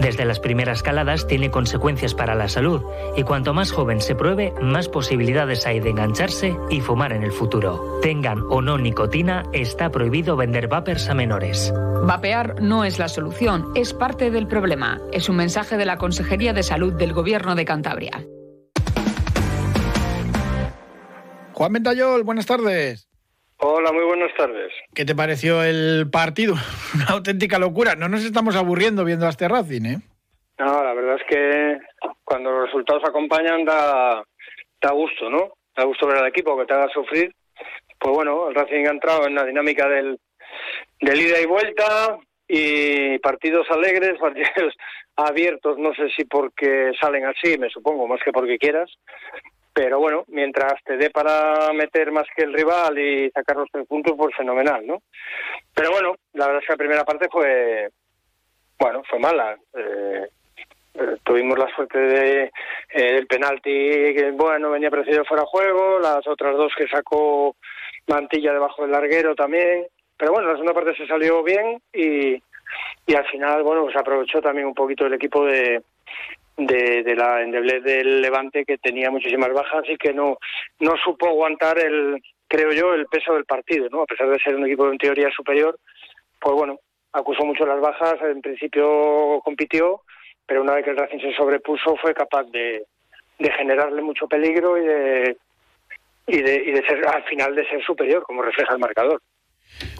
Desde 0.00 0.24
las 0.24 0.40
primeras 0.40 0.82
caladas 0.82 1.28
tiene 1.28 1.52
consecuencias 1.52 2.14
para 2.14 2.34
la 2.34 2.48
salud 2.48 2.82
y 3.16 3.22
cuanto 3.22 3.54
más 3.54 3.70
joven 3.70 4.00
se 4.00 4.16
pruebe, 4.16 4.52
más 4.60 4.88
posibilidades 4.88 5.64
hay 5.64 5.78
de 5.78 5.90
engancharse 5.90 6.56
y 6.70 6.80
fumar 6.80 7.12
en 7.12 7.22
el 7.22 7.30
futuro. 7.30 8.00
Tengan 8.02 8.40
o 8.50 8.60
no 8.60 8.78
nicotina, 8.78 9.44
está 9.52 9.92
prohibido 9.92 10.34
vender 10.34 10.66
vapers 10.66 11.08
a 11.08 11.14
menores. 11.14 11.72
Vapear 12.04 12.60
no 12.60 12.84
es 12.84 12.98
la 12.98 13.06
solución, 13.06 13.70
es 13.76 13.94
parte 13.94 14.32
del 14.32 14.48
problema. 14.48 15.00
Es 15.12 15.28
un 15.28 15.36
mensaje 15.36 15.76
de 15.76 15.86
la 15.86 15.98
Consejería 15.98 16.52
de 16.52 16.64
Salud 16.64 16.94
del 16.94 17.12
Gobierno 17.12 17.54
de 17.54 17.64
Cantabria. 17.64 18.26
Juan 21.56 21.72
Ventayol, 21.72 22.22
buenas 22.22 22.44
tardes. 22.44 23.08
Hola, 23.60 23.90
muy 23.90 24.04
buenas 24.04 24.30
tardes. 24.36 24.70
¿Qué 24.94 25.06
te 25.06 25.14
pareció 25.14 25.62
el 25.62 26.06
partido? 26.12 26.52
Una 26.94 27.06
auténtica 27.16 27.58
locura. 27.58 27.94
No 27.96 28.10
nos 28.10 28.26
estamos 28.26 28.54
aburriendo 28.56 29.06
viendo 29.06 29.24
a 29.24 29.30
este 29.30 29.48
Racing, 29.48 29.86
¿eh? 29.86 29.96
No, 30.58 30.84
la 30.84 30.92
verdad 30.92 31.16
es 31.16 31.22
que 31.26 31.78
cuando 32.24 32.50
los 32.50 32.66
resultados 32.66 33.04
acompañan 33.08 33.64
da, 33.64 34.22
da 34.82 34.92
gusto, 34.92 35.30
¿no? 35.30 35.54
Da 35.74 35.84
gusto 35.84 36.06
ver 36.06 36.18
al 36.18 36.28
equipo 36.28 36.58
que 36.58 36.66
te 36.66 36.74
haga 36.74 36.90
sufrir. 36.92 37.34
Pues 37.98 38.14
bueno, 38.14 38.50
el 38.50 38.54
Racing 38.54 38.86
ha 38.86 38.90
entrado 38.90 39.26
en 39.26 39.36
la 39.36 39.46
dinámica 39.46 39.88
del, 39.88 40.20
del 41.00 41.20
ida 41.22 41.40
y 41.40 41.46
vuelta 41.46 42.18
y 42.46 43.18
partidos 43.20 43.66
alegres, 43.70 44.18
partidos 44.20 44.74
abiertos, 45.16 45.78
no 45.78 45.94
sé 45.94 46.10
si 46.14 46.26
porque 46.26 46.92
salen 47.00 47.24
así, 47.24 47.56
me 47.56 47.70
supongo, 47.70 48.06
más 48.06 48.20
que 48.22 48.32
porque 48.32 48.58
quieras, 48.58 48.90
pero 49.76 49.98
bueno, 49.98 50.24
mientras 50.28 50.82
te 50.84 50.96
dé 50.96 51.10
para 51.10 51.70
meter 51.74 52.10
más 52.10 52.26
que 52.34 52.44
el 52.44 52.54
rival 52.54 52.98
y 52.98 53.30
sacar 53.30 53.58
los 53.58 53.68
tres 53.70 53.86
puntos, 53.86 54.14
pues 54.16 54.34
fenomenal, 54.34 54.86
¿no? 54.86 55.02
Pero 55.74 55.90
bueno, 55.90 56.14
la 56.32 56.46
verdad 56.46 56.62
es 56.62 56.66
que 56.66 56.72
la 56.72 56.78
primera 56.78 57.04
parte 57.04 57.28
fue, 57.30 57.90
bueno, 58.78 59.02
fue 59.06 59.18
mala. 59.18 59.54
Eh, 59.74 60.28
eh, 60.94 61.16
tuvimos 61.22 61.58
la 61.58 61.68
suerte 61.74 61.98
de 61.98 62.44
eh, 62.44 62.50
el 62.88 63.26
penalti 63.26 63.70
que 63.70 64.30
bueno 64.32 64.70
venía 64.70 64.90
precedido 64.90 65.26
fuera 65.26 65.42
de 65.42 65.48
juego, 65.50 65.98
las 65.98 66.26
otras 66.26 66.54
dos 66.54 66.72
que 66.74 66.88
sacó 66.88 67.54
Mantilla 68.06 68.54
debajo 68.54 68.80
del 68.80 68.92
larguero 68.92 69.34
también, 69.34 69.86
pero 70.16 70.32
bueno, 70.32 70.48
la 70.48 70.54
segunda 70.54 70.72
parte 70.72 70.96
se 70.96 71.06
salió 71.06 71.42
bien 71.42 71.82
y, 71.92 72.42
y 73.06 73.14
al 73.14 73.26
final 73.26 73.62
bueno 73.62 73.90
se 73.90 73.98
aprovechó 73.98 74.40
también 74.40 74.68
un 74.68 74.74
poquito 74.74 75.04
el 75.04 75.12
equipo 75.12 75.44
de, 75.44 75.82
de, 76.56 77.14
la 77.16 77.42
endeblez 77.42 77.82
del 77.82 78.22
Levante 78.22 78.64
que 78.64 78.78
tenía 78.78 79.10
muchísimas 79.10 79.52
bajas 79.52 79.84
y 79.88 79.96
que 79.96 80.12
no 80.12 80.38
no 80.80 80.96
supo 81.04 81.28
aguantar 81.28 81.78
el 81.78 82.22
creo 82.48 82.72
yo 82.72 82.94
el 82.94 83.06
peso 83.06 83.34
del 83.34 83.44
partido 83.44 83.88
no 83.90 84.02
a 84.02 84.06
pesar 84.06 84.28
de 84.28 84.38
ser 84.38 84.56
un 84.56 84.66
equipo 84.66 84.90
en 84.90 84.98
teoría 84.98 85.30
superior 85.30 85.78
pues 86.40 86.54
bueno 86.54 86.78
acusó 87.12 87.44
mucho 87.44 87.66
las 87.66 87.80
bajas 87.80 88.16
en 88.22 88.40
principio 88.40 89.40
compitió 89.44 90.02
pero 90.46 90.62
una 90.62 90.74
vez 90.74 90.84
que 90.84 90.90
el 90.90 90.96
Racing 90.96 91.18
se 91.18 91.34
sobrepuso 91.34 91.96
fue 91.96 92.14
capaz 92.14 92.44
de, 92.44 92.84
de 93.38 93.50
generarle 93.52 94.00
mucho 94.00 94.26
peligro 94.26 94.78
y 94.78 94.86
de 94.86 95.36
y 96.28 96.42
de, 96.42 96.54
y 96.56 96.72
de 96.72 96.86
ser 96.86 97.06
al 97.06 97.22
final 97.24 97.54
de 97.54 97.68
ser 97.68 97.84
superior 97.84 98.22
como 98.22 98.42
refleja 98.42 98.72
el 98.72 98.80
marcador 98.80 99.20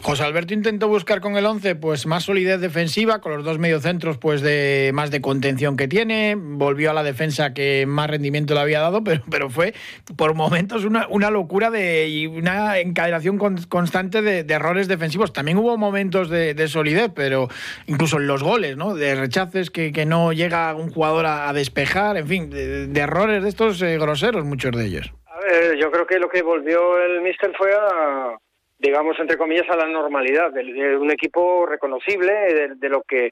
José 0.01 0.23
Alberto 0.23 0.53
intentó 0.53 0.87
buscar 0.87 1.21
con 1.21 1.37
el 1.37 1.45
11 1.45 1.75
pues 1.75 2.05
más 2.05 2.23
solidez 2.23 2.59
defensiva, 2.59 3.19
con 3.19 3.33
los 3.33 3.43
dos 3.43 3.59
mediocentros 3.59 4.17
pues 4.17 4.41
de 4.41 4.91
más 4.93 5.11
de 5.11 5.21
contención 5.21 5.77
que 5.77 5.87
tiene, 5.87 6.35
volvió 6.35 6.91
a 6.91 6.93
la 6.93 7.03
defensa 7.03 7.53
que 7.53 7.85
más 7.85 8.09
rendimiento 8.09 8.53
le 8.53 8.61
había 8.61 8.79
dado, 8.79 9.03
pero, 9.03 9.21
pero 9.29 9.49
fue 9.49 9.73
por 10.15 10.33
momentos 10.33 10.85
una, 10.85 11.07
una 11.09 11.29
locura 11.29 11.69
de, 11.69 12.07
y 12.07 12.25
una 12.25 12.79
encadenación 12.79 13.37
constante 13.37 14.21
de, 14.21 14.45
errores 14.53 14.87
defensivos. 14.87 15.33
También 15.33 15.57
hubo 15.57 15.77
momentos 15.77 16.29
de, 16.29 16.67
solidez, 16.67 17.11
pero 17.13 17.47
incluso 17.85 18.17
en 18.17 18.27
los 18.27 18.41
goles, 18.41 18.75
¿no? 18.75 18.95
de 18.95 19.15
rechaces 19.15 19.69
que, 19.69 19.91
que 19.91 20.05
no 20.05 20.33
llega 20.33 20.73
un 20.73 20.89
jugador 20.89 21.25
a, 21.27 21.51
despejar, 21.53 22.17
en 22.17 22.27
fin, 22.27 22.49
de, 22.49 22.99
errores 22.99 23.43
de 23.43 23.49
estos 23.49 23.81
eh, 23.81 23.97
groseros, 23.97 24.43
muchos 24.45 24.71
de 24.71 24.85
ellos. 24.85 25.13
A 25.27 25.39
ver, 25.39 25.77
yo 25.77 25.91
creo 25.91 26.07
que 26.07 26.17
lo 26.17 26.29
que 26.29 26.41
volvió 26.41 26.97
el 26.99 27.21
Mister 27.21 27.51
fue 27.55 27.71
a 27.73 28.37
digamos 28.79 29.19
entre 29.19 29.37
comillas 29.37 29.69
a 29.69 29.75
la 29.75 29.87
normalidad 29.87 30.51
de, 30.51 30.97
un 30.97 31.11
equipo 31.11 31.65
reconocible 31.65 32.75
de, 32.75 32.89
lo 32.89 33.01
que 33.01 33.31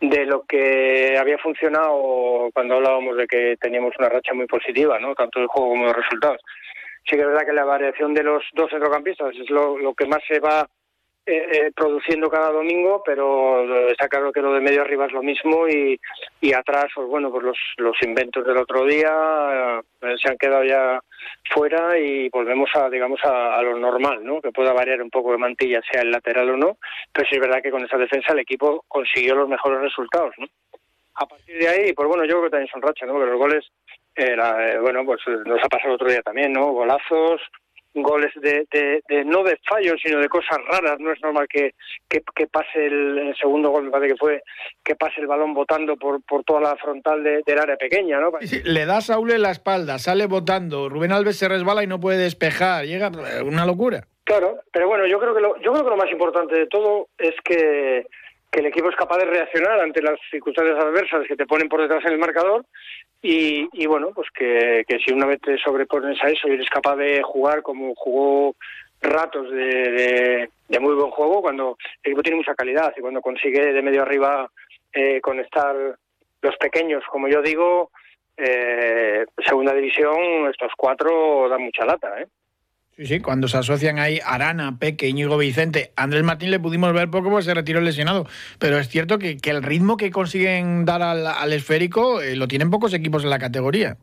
de 0.00 0.26
lo 0.26 0.42
que 0.42 1.16
había 1.18 1.38
funcionado 1.38 2.50
cuando 2.52 2.76
hablábamos 2.76 3.16
de 3.16 3.26
que 3.26 3.56
teníamos 3.60 3.94
una 3.98 4.08
racha 4.08 4.34
muy 4.34 4.46
positiva 4.46 4.98
no 4.98 5.14
tanto 5.14 5.40
el 5.40 5.46
juego 5.46 5.70
como 5.70 5.84
los 5.84 5.96
resultados. 5.96 6.40
Sí 7.06 7.16
que 7.16 7.22
es 7.22 7.26
verdad 7.26 7.46
que 7.46 7.52
la 7.52 7.64
variación 7.64 8.14
de 8.14 8.22
los 8.22 8.42
dos 8.54 8.70
centrocampistas 8.70 9.34
es 9.36 9.50
lo, 9.50 9.78
lo 9.78 9.94
que 9.94 10.06
más 10.06 10.20
se 10.26 10.40
va 10.40 10.66
eh, 11.26 11.48
eh, 11.52 11.72
produciendo 11.74 12.28
cada 12.28 12.50
domingo, 12.50 13.02
pero 13.02 13.88
está 13.88 14.08
claro 14.08 14.30
que 14.30 14.42
lo 14.42 14.52
de 14.52 14.60
medio 14.60 14.82
arriba 14.82 15.06
es 15.06 15.12
lo 15.12 15.22
mismo 15.22 15.66
y, 15.66 15.98
y 16.42 16.52
atrás, 16.52 16.86
pues 16.94 17.08
bueno, 17.08 17.30
pues 17.30 17.44
los, 17.44 17.56
los 17.78 17.96
inventos 18.02 18.44
del 18.44 18.58
otro 18.58 18.84
día 18.84 19.82
eh, 20.02 20.16
se 20.22 20.28
han 20.28 20.36
quedado 20.36 20.64
ya 20.64 21.00
fuera 21.50 21.98
y 21.98 22.28
volvemos 22.28 22.68
a, 22.74 22.90
digamos, 22.90 23.20
a, 23.24 23.62
lo 23.62 23.78
normal, 23.78 24.22
¿no? 24.22 24.42
Que 24.42 24.52
pueda 24.52 24.74
variar 24.74 25.00
un 25.00 25.08
poco 25.08 25.32
de 25.32 25.38
mantilla, 25.38 25.80
sea 25.90 26.02
el 26.02 26.10
lateral 26.10 26.50
o 26.50 26.56
no, 26.58 26.76
pero 27.10 27.26
sí 27.26 27.36
es 27.36 27.40
verdad 27.40 27.62
que 27.62 27.70
con 27.70 27.82
esa 27.82 27.96
defensa 27.96 28.34
el 28.34 28.40
equipo 28.40 28.84
consiguió 28.86 29.34
los 29.34 29.48
mejores 29.48 29.80
resultados, 29.80 30.34
¿no? 30.36 30.46
A 31.14 31.26
partir 31.26 31.56
de 31.56 31.68
ahí, 31.68 31.92
pues 31.94 32.06
bueno, 32.06 32.24
yo 32.24 32.32
creo 32.32 32.44
que 32.44 32.50
también 32.50 32.70
son 32.70 32.82
rachas, 32.82 33.08
¿no? 33.08 33.14
Porque 33.14 33.30
los 33.30 33.38
goles, 33.38 33.64
eh, 34.14 34.36
bueno, 34.82 35.06
pues 35.06 35.20
nos 35.46 35.64
ha 35.64 35.68
pasado 35.68 35.88
el 35.88 35.94
otro 35.94 36.10
día 36.10 36.20
también, 36.20 36.52
¿no? 36.52 36.72
Golazos, 36.72 37.40
goles 37.94 38.32
de, 38.36 38.66
de, 38.70 39.24
no 39.24 39.42
de 39.42 39.58
fallos, 39.68 40.00
sino 40.02 40.18
de 40.18 40.28
cosas 40.28 40.58
raras. 40.68 40.98
No 40.98 41.12
es 41.12 41.20
normal 41.22 41.46
que, 41.48 41.74
que, 42.08 42.46
pase 42.46 42.86
el, 42.86 43.34
segundo 43.40 43.70
gol, 43.70 43.84
me 43.84 43.90
parece 43.90 44.12
que 44.12 44.18
fue, 44.18 44.42
que 44.82 44.96
pase 44.96 45.20
el 45.20 45.26
balón 45.26 45.54
botando 45.54 45.96
por, 45.96 46.22
por 46.24 46.44
toda 46.44 46.60
la 46.60 46.76
frontal 46.76 47.22
del 47.22 47.58
área 47.58 47.76
pequeña, 47.76 48.20
¿no? 48.20 48.32
le 48.64 48.86
da 48.86 49.00
Saúl 49.00 49.32
en 49.32 49.42
la 49.42 49.50
espalda, 49.50 49.98
sale 49.98 50.26
botando, 50.26 50.88
Rubén 50.88 51.12
Alves 51.12 51.38
se 51.38 51.48
resbala 51.48 51.82
y 51.82 51.86
no 51.86 52.00
puede 52.00 52.18
despejar, 52.18 52.84
llega 52.84 53.10
una 53.44 53.66
locura. 53.66 54.06
Claro, 54.24 54.60
pero 54.72 54.88
bueno, 54.88 55.06
yo 55.06 55.18
creo 55.18 55.34
que 55.34 55.40
lo, 55.40 55.56
yo 55.60 55.72
creo 55.72 55.84
que 55.84 55.90
lo 55.90 55.96
más 55.96 56.10
importante 56.10 56.56
de 56.56 56.66
todo 56.66 57.08
es 57.18 57.34
que 57.44 58.06
que 58.54 58.60
el 58.60 58.66
equipo 58.66 58.88
es 58.88 58.94
capaz 58.94 59.18
de 59.18 59.24
reaccionar 59.24 59.80
ante 59.80 60.00
las 60.00 60.16
circunstancias 60.30 60.78
adversas 60.78 61.26
que 61.26 61.34
te 61.34 61.44
ponen 61.44 61.68
por 61.68 61.82
detrás 61.82 62.04
en 62.06 62.12
el 62.12 62.18
marcador 62.18 62.64
y, 63.26 63.70
y 63.72 63.86
bueno, 63.86 64.10
pues 64.14 64.28
que, 64.34 64.84
que, 64.86 64.98
si 64.98 65.10
una 65.10 65.24
vez 65.24 65.40
te 65.40 65.56
sobrepones 65.56 66.22
a 66.22 66.28
eso 66.28 66.46
y 66.46 66.52
eres 66.52 66.68
capaz 66.68 66.96
de 66.96 67.22
jugar 67.22 67.62
como 67.62 67.94
jugó 67.94 68.54
ratos 69.00 69.50
de, 69.50 70.50
de, 70.68 70.80
muy 70.80 70.94
buen 70.94 71.10
juego, 71.10 71.40
cuando 71.40 71.78
el 72.02 72.10
equipo 72.10 72.22
tiene 72.22 72.36
mucha 72.36 72.54
calidad 72.54 72.92
y 72.94 73.00
cuando 73.00 73.22
consigue 73.22 73.72
de 73.72 73.80
medio 73.80 74.02
arriba 74.02 74.50
eh, 74.92 75.22
conectar 75.22 75.74
los 76.42 76.56
pequeños, 76.58 77.02
como 77.10 77.26
yo 77.28 77.40
digo, 77.40 77.90
eh, 78.36 79.24
segunda 79.46 79.72
división, 79.72 80.50
estos 80.50 80.72
cuatro 80.76 81.48
dan 81.48 81.62
mucha 81.62 81.86
lata, 81.86 82.20
¿eh? 82.20 82.26
Sí, 82.96 83.06
sí, 83.06 83.20
cuando 83.20 83.48
se 83.48 83.58
asocian 83.58 83.98
ahí 83.98 84.20
Arana, 84.24 84.76
Peque, 84.78 85.08
Íñigo 85.08 85.36
Vicente, 85.36 85.90
Andrés 85.96 86.22
Martín 86.22 86.52
le 86.52 86.60
pudimos 86.60 86.92
ver 86.92 87.10
poco 87.10 87.28
porque 87.28 87.44
se 87.44 87.54
retiró 87.54 87.80
lesionado, 87.80 88.26
pero 88.60 88.78
es 88.78 88.88
cierto 88.88 89.18
que, 89.18 89.36
que 89.36 89.50
el 89.50 89.64
ritmo 89.64 89.96
que 89.96 90.12
consiguen 90.12 90.84
dar 90.84 91.02
al, 91.02 91.52
esférico 91.52 92.22
eh, 92.22 92.36
lo 92.36 92.46
tienen 92.46 92.70
pocos 92.70 92.94
equipos 92.94 93.24
en 93.24 93.30
la 93.30 93.40
categoría. 93.40 93.96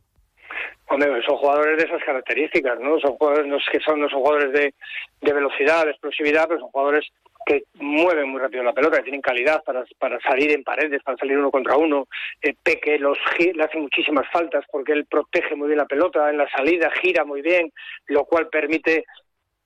Hombre, 0.89 1.09
son 1.25 1.37
jugadores 1.37 1.77
de 1.77 1.85
esas 1.85 2.03
características, 2.03 2.81
¿no? 2.81 2.99
Son 2.99 3.13
jugadores 3.13 3.47
no 3.47 3.57
que 3.71 3.79
son, 3.79 4.01
no 4.01 4.09
son 4.09 4.19
jugadores 4.19 4.51
de, 4.51 4.73
de 5.21 5.33
velocidad, 5.33 5.85
de 5.85 5.91
explosividad, 5.91 6.49
pero 6.49 6.59
son 6.59 6.69
jugadores 6.71 7.05
que 7.45 7.63
mueven 7.75 8.29
muy 8.29 8.39
rápido 8.39 8.63
la 8.63 8.73
pelota, 8.73 8.97
que 8.97 9.03
tienen 9.03 9.21
calidad 9.21 9.63
para, 9.63 9.83
para 9.97 10.19
salir 10.19 10.51
en 10.51 10.63
paredes, 10.63 11.01
para 11.03 11.17
salir 11.17 11.37
uno 11.37 11.51
contra 11.51 11.75
uno. 11.75 12.07
Eh, 12.41 12.53
Peque 12.61 12.99
los, 12.99 13.17
le 13.39 13.63
hace 13.63 13.77
muchísimas 13.77 14.29
faltas 14.31 14.65
porque 14.71 14.93
él 14.93 15.05
protege 15.05 15.55
muy 15.55 15.67
bien 15.67 15.79
la 15.79 15.85
pelota 15.85 16.29
en 16.29 16.37
la 16.37 16.49
salida, 16.49 16.91
gira 17.01 17.25
muy 17.25 17.41
bien, 17.41 17.71
lo 18.07 18.25
cual 18.25 18.47
permite 18.49 19.05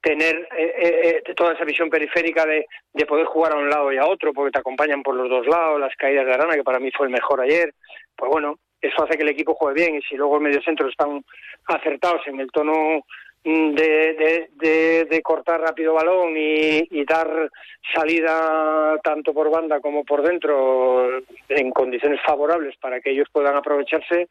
tener 0.02 0.48
eh, 0.56 1.22
eh, 1.26 1.34
toda 1.36 1.54
esa 1.54 1.66
visión 1.66 1.90
periférica 1.90 2.46
de, 2.46 2.68
de 2.94 3.06
poder 3.08 3.26
jugar 3.26 3.54
a 3.54 3.58
un 3.58 3.70
lado 3.70 3.92
y 3.92 3.98
a 3.98 4.06
otro, 4.06 4.34
porque 4.34 4.52
te 4.52 4.60
acompañan 4.60 5.02
por 5.02 5.16
los 5.16 5.30
dos 5.30 5.48
lados, 5.48 5.80
las 5.80 5.96
caídas 5.96 6.26
de 6.26 6.34
Arana, 6.34 6.54
que 6.54 6.64
para 6.64 6.80
mí 6.80 6.92
fue 6.92 7.08
el 7.08 7.12
mejor 7.12 7.42
ayer. 7.42 7.74
Pues 8.16 8.32
bueno, 8.32 8.60
eso 8.82 9.04
hace 9.04 9.18
que 9.18 9.24
el 9.24 9.30
equipo 9.30 9.56
juegue 9.56 9.82
bien 9.82 9.96
y 9.96 10.02
si 10.04 10.16
luego 10.16 10.36
el 10.36 10.44
medio 10.44 10.62
centro 10.62 10.88
están 10.88 11.24
acertados 11.66 12.22
en 12.28 12.40
el 12.40 12.52
tono 12.52 13.02
de, 13.46 14.50
de, 14.56 15.06
de, 15.06 15.22
cortar 15.22 15.62
rápido 15.62 15.94
balón 15.94 16.34
y, 16.36 17.06
dar 17.06 17.52
salida 17.94 19.00
tanto 19.04 19.36
por 19.36 19.52
banda 19.52 19.80
como 19.80 20.04
por 20.04 20.24
dentro 20.24 21.20
en 21.50 21.70
condiciones 21.70 22.20
favorables 22.26 22.76
para 22.78 23.00
que 23.00 23.12
ellos 23.12 23.28
puedan 23.32 23.56
aprovecharse, 23.56 24.30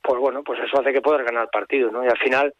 pues 0.00 0.20
bueno, 0.20 0.44
pues 0.44 0.60
eso 0.60 0.80
hace 0.80 0.92
que 0.92 1.02
puedas 1.02 1.24
ganar 1.26 1.44
el 1.44 1.48
partido, 1.48 1.90
¿no? 1.90 2.04
Y 2.04 2.08
al 2.08 2.18
final 2.18 2.54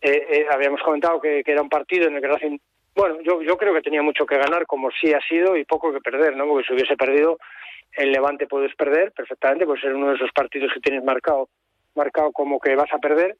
eh, 0.00 0.26
eh, 0.30 0.46
habíamos 0.50 0.80
comentado 0.80 1.20
que, 1.20 1.42
era 1.44 1.60
un 1.60 1.68
partido 1.68 2.08
en 2.08 2.16
el 2.16 2.22
que 2.22 2.58
bueno, 2.94 3.20
yo, 3.22 3.42
yo 3.42 3.58
creo 3.58 3.74
que 3.74 3.82
tenía 3.82 4.02
mucho 4.02 4.24
que 4.24 4.38
ganar, 4.38 4.66
como 4.66 4.90
sí 4.90 5.12
ha 5.12 5.20
sido, 5.28 5.56
y 5.56 5.64
poco 5.64 5.92
que 5.92 6.00
perder, 6.00 6.34
¿no? 6.34 6.46
Porque 6.46 6.66
si 6.66 6.74
hubiese 6.74 6.96
perdido, 6.96 7.38
el 7.92 8.10
Levante 8.10 8.46
puedes 8.46 8.74
perder 8.74 9.12
perfectamente, 9.12 9.66
pues 9.66 9.82
ser 9.82 9.94
uno 9.94 10.08
de 10.08 10.16
esos 10.16 10.30
partidos 10.32 10.72
que 10.72 10.80
tienes 10.80 11.04
marcado, 11.04 11.48
marcado 11.94 12.32
como 12.32 12.58
que 12.58 12.74
vas 12.74 12.92
a 12.92 12.98
perder, 12.98 13.36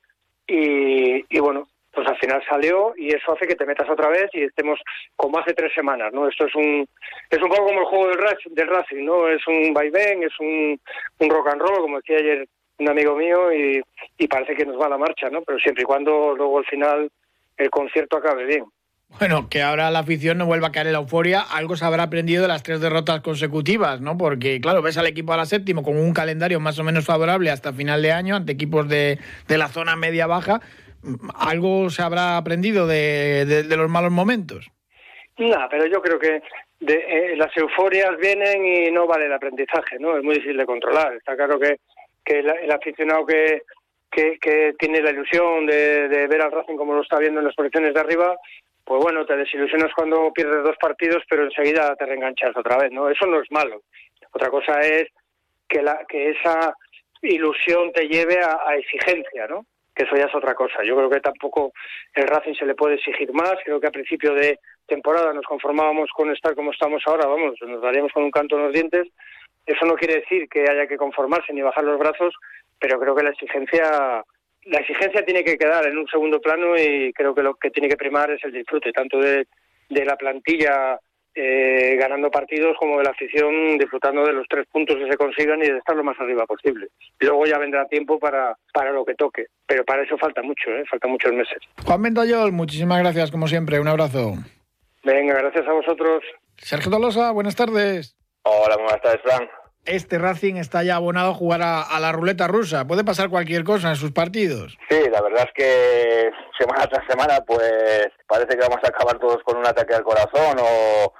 y, 0.46 1.24
y 1.34 1.40
bueno, 1.40 1.68
pues 1.92 2.08
al 2.08 2.16
final 2.18 2.42
salió 2.48 2.94
y 2.96 3.14
eso 3.14 3.32
hace 3.32 3.46
que 3.46 3.54
te 3.54 3.66
metas 3.66 3.88
otra 3.88 4.08
vez 4.08 4.30
y 4.32 4.44
estemos 4.44 4.80
como 5.16 5.38
hace 5.38 5.52
tres 5.52 5.72
semanas, 5.74 6.12
¿no? 6.12 6.26
Esto 6.28 6.46
es 6.46 6.54
un 6.54 6.88
es 7.30 7.42
un 7.42 7.48
poco 7.48 7.66
como 7.66 7.80
el 7.80 7.86
juego 7.86 8.08
del, 8.08 8.18
del 8.54 8.68
Racing, 8.68 9.04
¿no? 9.04 9.28
Es 9.28 9.46
un 9.46 9.74
vaivén, 9.74 10.22
es 10.22 10.32
un, 10.40 10.80
un 11.18 11.30
rock 11.30 11.48
and 11.48 11.60
roll, 11.60 11.82
como 11.82 11.98
decía 11.98 12.16
ayer 12.16 12.48
un 12.78 12.88
amigo 12.88 13.16
mío 13.16 13.52
y, 13.52 13.82
parece 14.28 14.54
que 14.54 14.64
nos 14.64 14.80
va 14.80 14.88
la 14.88 14.96
marcha, 14.96 15.28
¿no? 15.28 15.42
Pero 15.42 15.58
siempre 15.58 15.82
y 15.82 15.86
cuando 15.86 16.34
luego 16.34 16.58
al 16.58 16.64
final 16.64 17.10
el 17.56 17.70
concierto 17.70 18.16
acabe 18.16 18.46
bien. 18.46 18.64
Bueno, 19.18 19.50
que 19.50 19.60
ahora 19.60 19.90
la 19.90 19.98
afición 19.98 20.38
no 20.38 20.46
vuelva 20.46 20.68
a 20.68 20.72
caer 20.72 20.86
en 20.86 20.94
la 20.94 21.00
euforia, 21.00 21.42
algo 21.42 21.76
se 21.76 21.84
habrá 21.84 22.04
aprendido 22.04 22.40
de 22.40 22.48
las 22.48 22.62
tres 22.62 22.80
derrotas 22.80 23.20
consecutivas, 23.20 24.00
¿no? 24.00 24.16
Porque, 24.16 24.58
claro, 24.62 24.80
ves 24.80 24.96
al 24.96 25.06
equipo 25.06 25.34
a 25.34 25.36
la 25.36 25.44
séptimo 25.44 25.82
con 25.82 25.98
un 25.98 26.14
calendario 26.14 26.60
más 26.60 26.78
o 26.78 26.84
menos 26.84 27.04
favorable 27.04 27.50
hasta 27.50 27.74
final 27.74 28.00
de 28.00 28.12
año 28.12 28.36
ante 28.36 28.52
equipos 28.52 28.88
de, 28.88 29.18
de 29.48 29.58
la 29.58 29.68
zona 29.68 29.96
media-baja, 29.96 30.62
¿Algo 31.34 31.90
se 31.90 32.02
habrá 32.02 32.36
aprendido 32.36 32.86
de, 32.86 33.64
los 33.68 33.90
malos 33.90 34.12
momentos? 34.12 34.70
No, 35.38 35.66
pero 35.70 35.86
yo 35.86 36.00
creo 36.00 36.18
que 36.18 36.42
eh, 36.86 37.34
las 37.36 37.56
euforias 37.56 38.16
vienen 38.18 38.64
y 38.64 38.90
no 38.90 39.06
vale 39.06 39.26
el 39.26 39.32
aprendizaje, 39.32 39.98
¿no? 39.98 40.16
Es 40.16 40.22
muy 40.22 40.34
difícil 40.34 40.56
de 40.56 40.66
controlar. 40.66 41.14
Está 41.14 41.34
claro 41.34 41.58
que, 41.58 41.78
el, 42.26 42.70
aficionado 42.70 43.26
que, 43.26 43.62
tiene 44.78 45.00
la 45.00 45.10
ilusión 45.10 45.66
de, 45.66 46.26
ver 46.28 46.42
al 46.42 46.52
Racing 46.52 46.76
como 46.76 46.94
lo 46.94 47.02
está 47.02 47.18
viendo 47.18 47.40
en 47.40 47.46
las 47.46 47.56
posiciones 47.56 47.94
de 47.94 48.00
arriba, 48.00 48.36
pues 48.84 49.02
bueno, 49.02 49.24
te 49.24 49.36
desilusionas 49.36 49.92
cuando 49.94 50.32
pierdes 50.32 50.62
dos 50.62 50.76
partidos, 50.80 51.22
pero 51.28 51.44
enseguida 51.44 51.96
te 51.96 52.06
reenganchas 52.06 52.56
otra 52.56 52.76
vez, 52.76 52.92
¿no? 52.92 53.08
Eso 53.08 53.26
no 53.26 53.40
es 53.40 53.50
malo. 53.50 53.82
Otra 54.32 54.50
cosa 54.50 54.80
es 54.80 55.08
que, 55.68 55.82
la, 55.82 56.04
que 56.08 56.30
esa 56.30 56.74
ilusión 57.22 57.92
te 57.92 58.06
lleve 58.06 58.38
a 58.38 58.76
exigencia, 58.76 59.46
¿no? 59.48 59.66
Que 59.94 60.04
eso 60.04 60.16
ya 60.16 60.24
es 60.24 60.34
otra 60.34 60.54
cosa. 60.54 60.82
Yo 60.84 60.96
creo 60.96 61.10
que 61.10 61.20
tampoco 61.20 61.72
el 62.14 62.26
Racing 62.26 62.54
se 62.54 62.66
le 62.66 62.74
puede 62.74 62.94
exigir 62.94 63.32
más. 63.32 63.54
Creo 63.64 63.80
que 63.80 63.86
a 63.86 63.92
principio 63.92 64.34
de 64.34 64.58
temporada 64.86 65.32
nos 65.32 65.44
conformábamos 65.44 66.10
con 66.14 66.30
estar 66.30 66.54
como 66.54 66.72
estamos 66.72 67.02
ahora, 67.06 67.26
vamos, 67.26 67.54
nos 67.60 67.82
daríamos 67.82 68.12
con 68.12 68.24
un 68.24 68.30
canto 68.30 68.56
en 68.56 68.64
los 68.64 68.72
dientes. 68.72 69.08
Eso 69.66 69.86
no 69.86 69.94
quiere 69.94 70.20
decir 70.20 70.48
que 70.48 70.62
haya 70.68 70.86
que 70.86 70.96
conformarse 70.96 71.52
ni 71.52 71.62
bajar 71.62 71.84
los 71.84 71.98
brazos, 71.98 72.34
pero 72.78 72.98
creo 72.98 73.14
que 73.14 73.22
la 73.24 73.30
exigencia 73.30 74.24
la 74.64 74.78
exigencia 74.78 75.24
tiene 75.24 75.42
que 75.42 75.58
quedar 75.58 75.86
en 75.86 75.98
un 75.98 76.06
segundo 76.06 76.40
plano 76.40 76.76
y 76.76 77.12
creo 77.12 77.34
que 77.34 77.42
lo 77.42 77.54
que 77.54 77.70
tiene 77.70 77.88
que 77.88 77.96
primar 77.96 78.30
es 78.30 78.42
el 78.44 78.52
disfrute 78.52 78.92
tanto 78.92 79.18
de, 79.18 79.46
de 79.88 80.04
la 80.04 80.16
plantilla 80.16 80.98
eh, 81.34 81.96
ganando 81.98 82.30
partidos 82.30 82.76
como 82.78 82.98
de 82.98 83.04
la 83.04 83.10
afición 83.10 83.78
disfrutando 83.78 84.24
de 84.24 84.32
los 84.32 84.46
tres 84.48 84.66
puntos 84.70 84.96
que 84.96 85.10
se 85.10 85.16
consigan 85.16 85.60
y 85.62 85.68
de 85.68 85.78
estar 85.78 85.96
lo 85.96 86.04
más 86.04 86.18
arriba 86.20 86.46
posible. 86.46 86.88
Luego 87.20 87.46
ya 87.46 87.58
vendrá 87.58 87.86
tiempo 87.86 88.18
para, 88.18 88.56
para 88.72 88.92
lo 88.92 89.04
que 89.04 89.14
toque, 89.14 89.46
pero 89.66 89.84
para 89.84 90.02
eso 90.02 90.18
falta 90.18 90.42
mucho, 90.42 90.70
¿eh? 90.70 90.84
falta 90.90 91.08
muchos 91.08 91.32
meses. 91.32 91.58
Juan 91.84 92.02
Ventayol, 92.02 92.52
muchísimas 92.52 93.00
gracias 93.00 93.30
como 93.30 93.48
siempre, 93.48 93.80
un 93.80 93.88
abrazo. 93.88 94.34
Venga, 95.04 95.34
gracias 95.34 95.66
a 95.66 95.72
vosotros. 95.72 96.22
Sergio 96.58 96.90
Tolosa, 96.90 97.30
buenas 97.32 97.56
tardes. 97.56 98.16
Hola, 98.42 98.76
buenas 98.76 99.00
tardes, 99.00 99.20
Frank. 99.22 99.48
Este 99.84 100.16
Racing 100.16 100.56
está 100.56 100.84
ya 100.84 100.94
abonado 100.94 101.30
a 101.30 101.34
jugar 101.34 101.60
a, 101.62 101.98
la 101.98 102.12
ruleta 102.12 102.46
rusa. 102.46 102.86
Puede 102.86 103.02
pasar 103.02 103.30
cualquier 103.30 103.64
cosa 103.64 103.88
en 103.88 103.96
sus 103.96 104.12
partidos. 104.12 104.78
Sí, 104.88 105.00
la 105.10 105.20
verdad 105.20 105.48
es 105.48 105.52
que 105.54 106.30
semana 106.56 106.86
tras 106.86 107.04
semana, 107.08 107.40
pues 107.44 108.08
parece 108.28 108.56
que 108.56 108.62
vamos 108.62 108.78
a 108.84 108.88
acabar 108.88 109.18
todos 109.18 109.42
con 109.42 109.56
un 109.56 109.66
ataque 109.66 109.94
al 109.94 110.04
corazón 110.04 110.56
o, 110.60 111.12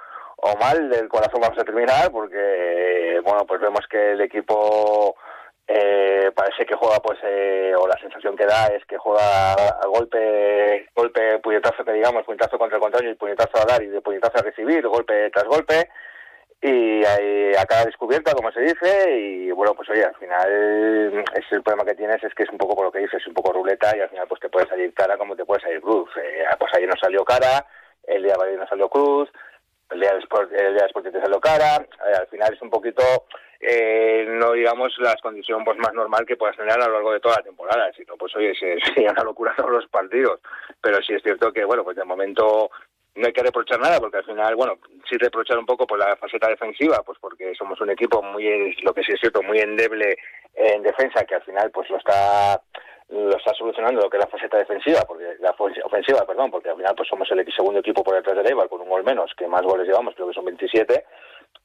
o 0.43 0.57
mal 0.57 0.89
del 0.89 1.07
corazón 1.07 1.41
vamos 1.41 1.57
a 1.57 1.63
terminar 1.63 2.11
porque 2.11 3.19
bueno 3.23 3.45
pues 3.45 3.61
vemos 3.61 3.85
que 3.89 4.11
el 4.11 4.21
equipo 4.21 5.15
eh, 5.67 6.31
parece 6.35 6.65
que 6.65 6.75
juega 6.75 6.99
pues 6.99 7.17
eh, 7.23 7.73
o 7.77 7.87
la 7.87 7.97
sensación 7.97 8.35
que 8.35 8.45
da 8.45 8.67
es 8.67 8.85
que 8.85 8.97
juega 8.97 9.53
a 9.53 9.87
golpe 9.87 10.89
golpe 10.93 11.39
puñetazo 11.39 11.85
que 11.85 11.93
digamos 11.93 12.25
puñetazo 12.25 12.57
contra 12.57 12.77
el 12.77 12.81
contrario 12.81 13.11
y 13.11 13.15
puñetazo 13.15 13.57
a 13.57 13.65
dar 13.65 13.81
y 13.81 13.87
de 13.87 14.01
puñetazo 14.01 14.39
a 14.39 14.41
recibir 14.41 14.85
golpe 14.87 15.29
tras 15.31 15.45
golpe. 15.45 15.89
Y 16.61 17.03
ahí 17.03 17.51
a 17.59 17.65
cada 17.65 17.83
descubierta 17.85 18.33
como 18.33 18.49
se 18.51 18.61
dice 18.61 19.17
y 19.17 19.51
bueno 19.51 19.73
pues 19.75 19.89
oye 19.89 20.05
al 20.05 20.15
final 20.15 21.25
es 21.35 21.45
el 21.51 21.61
problema 21.61 21.83
que 21.83 21.95
tienes 21.95 22.23
es 22.23 22.33
que 22.33 22.43
es 22.43 22.49
un 22.49 22.57
poco 22.57 22.73
por 22.75 22.85
lo 22.85 22.91
que 22.91 22.99
dices 22.99 23.19
es 23.19 23.27
un 23.27 23.33
poco 23.33 23.51
ruleta 23.51 23.95
y 23.97 23.99
al 23.99 24.09
final 24.09 24.27
pues 24.29 24.39
te 24.39 24.47
puede 24.47 24.67
salir 24.67 24.93
cara 24.93 25.17
como 25.17 25.35
te 25.35 25.45
puede 25.45 25.61
salir 25.61 25.81
cruz. 25.81 26.09
Eh, 26.17 26.45
pues 26.57 26.73
ayer 26.73 26.87
nos 26.87 26.99
salió 26.99 27.25
cara 27.25 27.65
el 28.07 28.23
día 28.23 28.33
de 28.33 28.37
Valladolid 28.37 28.59
no 28.59 28.67
salió 28.67 28.89
Cruz, 28.89 29.29
el 29.93 29.99
día 29.99 30.11
del 30.11 30.23
Sport, 30.23 30.51
el 30.51 30.75
día 30.75 30.87
del 30.93 31.21
salió 31.21 31.39
Cara, 31.39 31.77
eh, 31.77 32.15
al 32.19 32.27
final 32.27 32.53
es 32.53 32.61
un 32.61 32.69
poquito 32.69 33.03
eh, 33.59 34.25
no 34.27 34.51
digamos 34.51 34.93
las 34.99 35.21
condiciones 35.21 35.63
pues, 35.65 35.77
más 35.77 35.93
normal 35.93 36.25
que 36.25 36.35
puedas 36.35 36.57
tener 36.57 36.73
a 36.73 36.87
lo 36.87 36.93
largo 36.93 37.13
de 37.13 37.19
toda 37.21 37.37
la 37.37 37.43
temporada, 37.43 37.91
sino 37.95 38.17
pues 38.17 38.35
oye, 38.35 38.53
sería 38.59 39.11
una 39.11 39.23
locura 39.23 39.53
todos 39.55 39.71
los 39.71 39.87
partidos, 39.87 40.39
pero 40.81 41.01
sí 41.01 41.13
es 41.13 41.23
cierto 41.23 41.53
que 41.53 41.63
bueno, 41.63 41.83
pues 41.83 41.95
de 41.95 42.03
momento 42.03 42.69
no 43.15 43.27
hay 43.27 43.33
que 43.33 43.43
reprochar 43.43 43.79
nada 43.79 43.99
porque 43.99 44.17
al 44.17 44.25
final, 44.25 44.55
bueno, 44.55 44.79
sí 45.07 45.15
reprochar 45.17 45.57
un 45.57 45.65
poco 45.65 45.85
por 45.85 45.99
la 45.99 46.15
faceta 46.15 46.49
defensiva, 46.49 47.03
pues 47.05 47.17
porque 47.21 47.53
somos 47.55 47.79
un 47.79 47.91
equipo 47.91 48.21
muy, 48.21 48.75
lo 48.81 48.93
que 48.93 49.03
sí 49.03 49.11
es 49.13 49.19
cierto, 49.19 49.41
muy 49.43 49.59
endeble 49.59 50.17
en 50.55 50.81
defensa, 50.81 51.23
que 51.23 51.35
al 51.35 51.43
final 51.43 51.71
pues 51.71 51.89
lo 51.89 51.97
está 51.97 52.59
lo 53.13 53.37
está 53.37 53.53
solucionando 53.53 54.01
lo 54.01 54.09
que 54.09 54.17
es 54.17 54.23
la 54.23 54.29
faceta 54.29 54.57
defensiva, 54.57 55.01
porque 55.07 55.35
la 55.39 55.51
ofensiva, 55.51 56.25
perdón, 56.25 56.49
porque 56.49 56.69
al 56.69 56.75
final 56.75 56.95
pues 56.95 57.07
somos 57.07 57.29
el 57.31 57.45
segundo 57.53 57.79
equipo 57.79 58.03
por 58.03 58.15
detrás 58.15 58.43
de 58.43 58.49
Eibar 58.49 58.67
con 58.67 58.81
un 58.81 58.89
gol 58.89 59.03
menos, 59.03 59.31
que 59.37 59.47
más 59.47 59.61
goles 59.61 59.87
llevamos, 59.87 60.15
creo 60.15 60.27
que 60.27 60.33
son 60.33 60.45
27, 60.45 61.05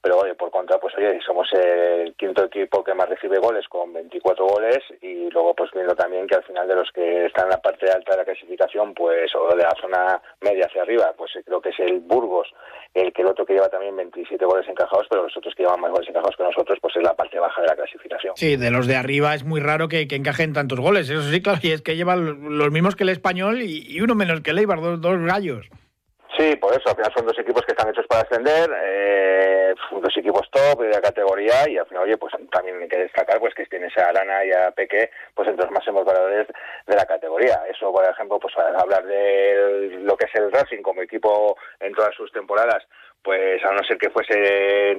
pero 0.01 0.19
oye, 0.19 0.33
por 0.35 0.49
contra, 0.49 0.79
pues 0.79 0.95
oye, 0.97 1.19
somos 1.25 1.47
el 1.53 2.13
quinto 2.15 2.45
equipo 2.45 2.83
que 2.83 2.93
más 2.93 3.09
recibe 3.09 3.37
goles 3.39 3.67
con 3.67 3.91
24 3.91 4.45
goles 4.45 4.79
y 5.01 5.29
luego 5.29 5.53
pues 5.53 5.71
viendo 5.73 5.95
también 5.95 6.25
que 6.25 6.35
al 6.35 6.43
final 6.43 6.67
de 6.67 6.75
los 6.75 6.89
que 6.91 7.25
están 7.25 7.45
en 7.45 7.51
la 7.51 7.61
parte 7.61 7.91
alta 7.91 8.11
de 8.11 8.17
la 8.17 8.25
clasificación, 8.25 8.93
pues 8.93 9.33
o 9.35 9.55
de 9.55 9.63
la 9.63 9.75
zona 9.79 10.21
media 10.41 10.65
hacia 10.65 10.83
arriba, 10.83 11.13
pues 11.17 11.31
creo 11.45 11.61
que 11.61 11.69
es 11.69 11.79
el 11.79 11.99
Burgos, 11.99 12.47
el 12.93 13.11
que 13.11 13.21
el 13.21 13.27
otro 13.27 13.45
que 13.45 13.53
lleva 13.53 13.67
también 13.67 13.95
27 13.97 14.43
goles 14.45 14.67
encajados, 14.69 15.07
pero 15.09 15.23
los 15.23 15.35
otros 15.35 15.53
que 15.53 15.63
llevan 15.63 15.81
más 15.81 15.91
goles 15.91 16.07
encajados 16.07 16.35
que 16.37 16.43
nosotros, 16.43 16.79
pues 16.81 16.95
es 16.95 17.03
la 17.03 17.15
parte 17.15 17.37
baja 17.39 17.61
de 17.61 17.67
la 17.67 17.75
clasificación. 17.75 18.33
Sí, 18.37 18.55
de 18.55 18.71
los 18.71 18.87
de 18.87 18.95
arriba 18.95 19.35
es 19.35 19.43
muy 19.43 19.59
raro 19.59 19.89
que, 19.89 20.07
encajen 20.09 20.53
tantos 20.53 20.79
goles, 20.79 21.09
eso 21.09 21.21
sí, 21.21 21.41
claro, 21.41 21.59
y 21.61 21.71
es 21.71 21.81
que 21.81 21.95
llevan 21.95 22.57
los 22.57 22.71
mismos 22.71 22.95
que 22.95 23.03
el 23.03 23.09
español 23.09 23.61
y, 23.61 23.99
uno 24.01 24.15
menos 24.15 24.41
que 24.41 24.51
el 24.51 24.59
Eibar, 24.59 24.79
dos 24.79 25.19
gallos. 25.19 25.69
Sí, 26.39 26.55
por 26.55 26.71
eso, 26.71 26.87
al 26.87 26.95
final 26.95 27.11
son 27.13 27.25
dos 27.25 27.37
equipos 27.37 27.65
que 27.65 27.73
están 27.73 27.89
hechos 27.89 28.07
para 28.07 28.21
ascender, 28.21 28.69
eh, 28.81 29.75
dos 29.91 30.15
equipos 30.15 30.49
top 30.49 30.83
de 30.83 30.89
la 30.89 31.01
categoría 31.01 31.67
y 31.67 31.77
al 31.77 31.85
final, 31.85 32.03
oye, 32.03 32.15
pues 32.15 32.33
también 32.49 32.81
hay 32.81 32.87
que 32.87 32.97
destacar 32.97 33.39
pues 33.41 33.53
que 33.53 33.65
tienes 33.65 33.91
a 33.97 34.07
Arana 34.07 34.45
y 34.45 34.51
a 34.53 34.71
Peque 34.71 35.11
pues 35.35 35.49
entre 35.49 35.65
los 35.65 35.73
máximos 35.73 36.05
valores 36.05 36.47
de 36.87 36.95
la 36.95 37.05
categoría. 37.05 37.59
Eso, 37.69 37.91
por 37.91 38.05
ejemplo, 38.05 38.39
pues 38.39 38.55
hablar 38.57 39.03
de 39.05 39.99
lo 40.01 40.15
que 40.15 40.27
es 40.27 40.35
el 40.35 40.49
Racing 40.49 40.81
como 40.81 41.01
equipo 41.01 41.57
en 41.81 41.93
todas 41.93 42.15
sus 42.15 42.31
temporadas, 42.31 42.87
pues 43.21 43.61
a 43.65 43.73
no 43.73 43.83
ser 43.83 43.97
que 43.97 44.09
fuese 44.09 44.95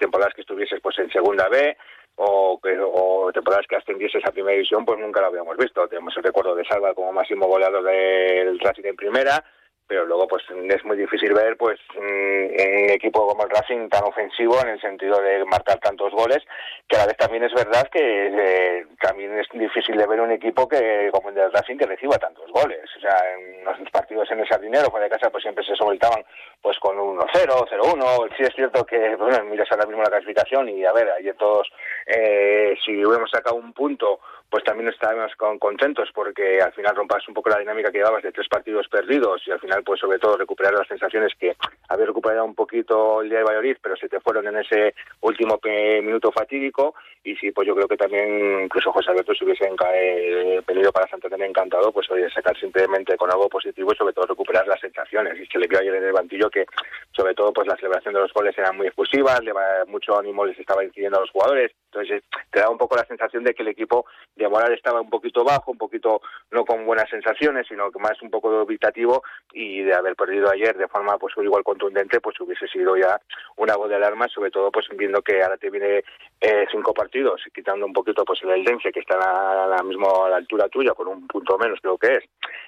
temporadas 0.00 0.34
que 0.34 0.40
estuvieses 0.40 0.80
pues 0.80 0.98
en 0.98 1.08
segunda 1.12 1.48
B, 1.48 1.76
o, 2.16 2.60
o 2.60 3.32
temporadas 3.32 3.66
que 3.68 3.76
ascendieses 3.76 4.24
a 4.24 4.32
primera 4.32 4.54
división, 4.54 4.84
pues 4.84 4.98
nunca 4.98 5.20
lo 5.20 5.28
habíamos 5.28 5.56
visto. 5.56 5.86
Tenemos 5.86 6.16
el 6.16 6.24
recuerdo 6.24 6.56
de 6.56 6.64
Salva 6.64 6.94
como 6.94 7.12
máximo 7.12 7.46
goleador 7.46 7.84
del 7.84 8.58
Racing 8.58 8.86
en 8.86 8.96
primera, 8.96 9.44
pero 9.86 10.06
luego 10.06 10.26
pues 10.26 10.42
es 10.50 10.84
muy 10.84 10.96
difícil 10.96 11.32
ver 11.34 11.56
pues 11.56 11.78
mm, 11.94 12.84
un 12.84 12.90
equipo 12.90 13.26
como 13.26 13.44
el 13.44 13.50
Racing 13.50 13.88
tan 13.88 14.04
ofensivo 14.04 14.60
en 14.62 14.68
el 14.68 14.80
sentido 14.80 15.20
de 15.20 15.44
marcar 15.44 15.78
tantos 15.78 16.12
goles 16.12 16.42
que 16.88 16.96
a 16.96 17.00
la 17.00 17.06
vez 17.06 17.16
también 17.16 17.44
es 17.44 17.52
verdad 17.52 17.88
que 17.92 18.00
eh, 18.00 18.86
también 19.00 19.38
es 19.38 19.46
difícil 19.52 19.96
de 19.96 20.06
ver 20.06 20.20
un 20.20 20.30
equipo 20.30 20.68
que 20.68 21.10
como 21.12 21.28
el 21.28 21.34
del 21.34 21.52
Racing 21.52 21.76
que 21.76 21.86
reciba 21.86 22.18
tantos 22.18 22.50
goles. 22.50 22.88
O 22.96 23.00
sea 23.00 23.16
en 23.34 23.64
los 23.64 23.90
partidos 23.90 24.30
en 24.30 24.40
el 24.40 24.48
Sardinero 24.48 24.90
fuera 24.90 25.04
de 25.04 25.10
casa 25.10 25.30
pues 25.30 25.42
siempre 25.42 25.64
se 25.64 25.76
soltaban 25.76 26.24
pues 26.62 26.78
con 26.78 26.96
1-0 26.96 27.26
0-1 27.28 28.36
sí 28.36 28.42
es 28.42 28.54
cierto 28.54 28.84
que 28.84 29.16
bueno 29.16 29.44
miras 29.44 29.70
ahora 29.70 29.86
mismo 29.86 30.02
la 30.02 30.10
clasificación 30.10 30.68
y 30.68 30.84
a 30.84 30.92
ver 30.92 31.10
ayer 31.10 31.34
todos 31.36 31.70
eh, 32.06 32.74
si 32.84 33.04
hubiéramos 33.04 33.30
sacado 33.30 33.56
un 33.56 33.72
punto 33.72 34.20
pues 34.54 34.62
también 34.62 34.88
estábamos 34.88 35.32
contentos 35.58 36.10
porque 36.14 36.60
al 36.62 36.72
final 36.74 36.94
rompas 36.94 37.26
un 37.26 37.34
poco 37.34 37.50
la 37.50 37.58
dinámica 37.58 37.90
que 37.90 37.98
llevabas 37.98 38.22
de 38.22 38.30
tres 38.30 38.46
partidos 38.48 38.86
perdidos 38.86 39.42
y 39.48 39.50
al 39.50 39.58
final 39.58 39.82
pues 39.82 39.98
sobre 39.98 40.20
todo 40.20 40.36
recuperar 40.36 40.72
las 40.72 40.86
sensaciones 40.86 41.32
que 41.40 41.56
había 41.88 42.06
recuperado 42.06 42.44
un 42.44 42.54
poquito 42.54 43.20
el 43.20 43.30
día 43.30 43.38
de 43.38 43.44
Valladolid 43.46 43.78
pero 43.82 43.96
se 43.96 44.08
te 44.08 44.20
fueron 44.20 44.46
en 44.46 44.58
ese 44.58 44.94
último 45.22 45.58
minuto 45.64 46.30
fatídico. 46.30 46.94
Y 47.24 47.34
sí 47.34 47.50
pues 47.50 47.66
yo 47.66 47.74
creo 47.74 47.88
que 47.88 47.96
también 47.96 48.62
incluso 48.66 48.92
José 48.92 49.10
Alberto 49.10 49.34
si 49.34 49.44
hubiese 49.44 49.64
eh, 49.66 50.62
venido 50.64 50.92
para 50.92 51.08
Santander 51.08 51.42
encantado 51.42 51.90
pues 51.90 52.08
oye 52.12 52.30
sacar 52.30 52.56
simplemente 52.56 53.16
con 53.16 53.32
algo 53.32 53.48
positivo 53.48 53.90
y 53.92 53.96
sobre 53.96 54.14
todo 54.14 54.26
recuperar 54.26 54.68
las 54.68 54.78
sensaciones. 54.78 55.36
Y 55.40 55.46
se 55.46 55.58
le 55.58 55.66
vio 55.66 55.80
ayer 55.80 55.96
en 55.96 56.04
el 56.04 56.12
banquillo 56.12 56.48
que 56.48 56.64
sobre 57.10 57.34
todo 57.34 57.52
pues 57.52 57.66
la 57.66 57.74
celebración 57.74 58.14
de 58.14 58.20
los 58.20 58.32
goles 58.32 58.56
era 58.56 58.70
muy 58.70 58.86
exclusiva, 58.86 59.40
mucho 59.88 60.16
ánimo 60.16 60.46
les 60.46 60.60
estaba 60.60 60.84
incidiendo 60.84 61.18
a 61.18 61.22
los 61.22 61.30
jugadores. 61.30 61.72
Entonces 61.86 62.22
te 62.52 62.60
da 62.60 62.70
un 62.70 62.78
poco 62.78 62.94
la 62.94 63.04
sensación 63.06 63.42
de 63.42 63.52
que 63.52 63.62
el 63.62 63.68
equipo 63.68 64.06
de 64.36 64.43
moral 64.48 64.72
estaba 64.72 65.00
un 65.00 65.10
poquito 65.10 65.44
bajo, 65.44 65.72
un 65.72 65.78
poquito 65.78 66.20
no 66.50 66.64
con 66.64 66.84
buenas 66.84 67.08
sensaciones, 67.08 67.66
sino 67.68 67.90
que 67.90 67.98
más 67.98 68.20
un 68.22 68.30
poco 68.30 68.50
dubitativo 68.50 69.22
y 69.52 69.82
de 69.82 69.94
haber 69.94 70.16
perdido 70.16 70.50
ayer 70.50 70.76
de 70.76 70.88
forma 70.88 71.18
pues 71.18 71.34
igual 71.36 71.62
contundente, 71.62 72.20
pues 72.20 72.38
hubiese 72.40 72.66
sido 72.68 72.96
ya 72.96 73.20
una 73.56 73.76
voz 73.76 73.88
de 73.88 73.96
alarma, 73.96 74.28
sobre 74.28 74.50
todo 74.50 74.70
pues 74.70 74.86
viendo 74.96 75.22
que 75.22 75.42
ahora 75.42 75.56
te 75.56 75.70
viene 75.70 76.04
eh, 76.40 76.66
cinco 76.70 76.92
partidos, 76.92 77.42
quitando 77.54 77.86
un 77.86 77.92
poquito 77.92 78.24
pues 78.24 78.40
el 78.42 78.50
Eldense 78.50 78.92
que 78.92 79.00
está 79.00 79.16
a 79.18 79.66
la, 79.66 79.82
misma 79.82 80.08
altura 80.34 80.68
tuya 80.68 80.92
con 80.94 81.08
un 81.08 81.26
punto 81.26 81.58
menos 81.58 81.78
creo 81.80 81.98
que 81.98 82.16
es, 82.16 82.24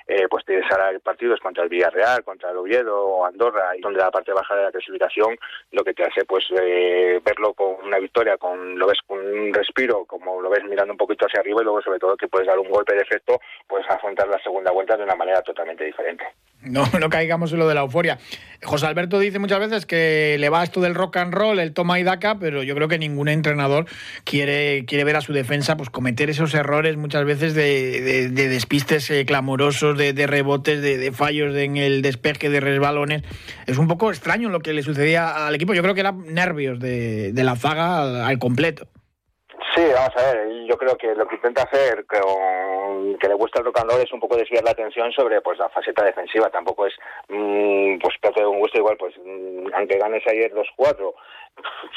eh, 0.07 0.27
pues 0.29 0.45
tienes 0.45 0.71
ahora 0.71 0.99
partidos 1.01 1.41
contra 1.41 1.65
el 1.65 1.69
Villarreal, 1.69 2.25
contra 2.25 2.51
el 2.51 2.59
Oviedo 2.59 2.99
o 2.99 3.27
Andorra 3.27 3.77
y 3.77 3.81
donde 3.81 4.01
la 4.01 4.11
parte 4.11 4.33
baja 4.33 4.55
de 4.55 4.65
la 4.65 4.71
clasificación 4.73 5.37
lo 5.73 5.85
que 5.85 5.95
te 5.95 6.05
hace 6.05 6.25
pues 6.25 6.45
eh, 6.61 7.21
verlo 7.25 7.55
con 7.55 7.77
una 7.85 7.99
victoria, 7.99 8.37
con 8.37 8.79
lo 8.79 8.87
ves 8.87 8.99
con 9.07 9.19
un 9.19 9.53
respiro, 9.53 10.05
como 10.05 10.41
lo 10.41 10.51
ves 10.51 10.65
mirando 10.65 10.93
un 10.93 10.99
poquito 10.99 11.27
hacia 11.27 11.41
arriba 11.41 11.62
luego 11.66 11.83
sobre 11.83 11.98
todo 11.98 12.16
que 12.16 12.29
puedes 12.29 12.46
dar 12.46 12.59
un 12.59 12.70
golpe 12.70 12.94
de 12.94 13.02
efecto, 13.02 13.38
puedes 13.66 13.88
afrontar 13.90 14.29
la 14.29 14.38
segunda 14.42 14.70
vuelta 14.70 14.96
de 14.96 15.05
una 15.05 15.14
manera 15.14 15.42
totalmente 15.42 15.85
diferente. 15.85 16.24
No, 16.62 16.85
no 17.00 17.11
caigamos 17.11 17.52
en 17.52 17.59
lo 17.59 17.68
de 17.68 17.74
la 17.74 17.83
euforia. 17.83 18.18
José 18.62 18.87
Alberto 18.87 19.18
dice 19.18 19.38
muchas 19.38 19.61
veces 19.61 19.87
que 19.87 20.37
le 20.38 20.48
va 20.48 20.62
esto 20.62 20.81
del 20.81 20.94
rock 20.94 21.18
and 21.18 21.35
roll, 21.35 21.59
el 21.59 21.74
toma 21.74 22.00
y 22.00 22.02
daca, 22.02 22.38
pero 22.38 22.62
yo 22.62 22.74
creo 22.74 22.88
que 22.88 22.98
ningún 22.98 23.29
entrenador 23.29 23.87
quiere, 24.24 24.85
quiere 24.87 25.05
ver 25.05 25.16
a 25.16 25.20
su 25.20 25.33
defensa 25.33 25.76
pues 25.76 25.90
cometer 25.90 26.31
esos 26.31 26.55
errores 26.55 26.96
muchas 26.96 27.24
veces 27.24 27.55
de, 27.55 28.31
despistes 28.31 29.11
eh, 29.11 29.26
clamorosos, 29.26 29.98
de, 29.98 30.26
rebotes, 30.26 30.81
de, 30.81 31.12
fallos 31.12 31.55
en 31.57 31.76
el 31.76 32.02
despeje, 32.02 32.48
de 32.48 32.61
resbalones. 32.61 33.22
Es 33.66 33.79
un 33.79 33.88
poco 33.88 34.11
extraño 34.11 34.48
lo 34.48 34.61
que 34.61 34.72
le 34.72 34.83
sucedía 34.83 35.46
al 35.46 35.55
equipo. 35.55 35.74
Yo 35.74 35.83
creo 35.83 35.94
que 35.94 36.00
eran 36.00 36.33
nervios 36.33 36.79
de, 36.81 37.33
la 37.35 37.57
zaga 37.57 38.26
al 38.26 38.38
completo. 38.38 38.88
Sí, 39.77 39.85
vamos 39.93 40.17
a 40.17 40.33
ver, 40.33 40.65
yo 40.65 40.79
creo 40.79 40.97
que 40.97 41.15
lo 41.15 41.29
que 41.29 41.35
intenta 41.35 41.65
hacer 41.65 42.07
con 42.07 43.19
que 43.19 43.29
le 43.29 43.35
gusta 43.35 43.61
el 43.61 43.67
rock 43.67 43.79
es 44.03 44.11
un 44.11 44.21
poco 44.21 44.35
desviar 44.35 44.65
la 44.65 44.71
atención 44.71 45.12
sobre 45.12 45.43
pues 45.43 45.59
la 45.59 45.69
faceta 45.69 46.03
defensiva, 46.03 46.49
tampoco 46.49 46.87
es 46.87 46.95
mmm, 47.29 47.99
pues 47.99 48.15
de 48.35 48.47
un 48.47 48.59
gusto. 48.59 48.79
Igual, 48.79 48.97
pues 48.97 49.15
mm, 49.23 49.69
aunque 49.75 49.99
ganes 49.99 50.27
ayer 50.27 50.51
los 50.53 50.69
cuatro, 50.77 51.15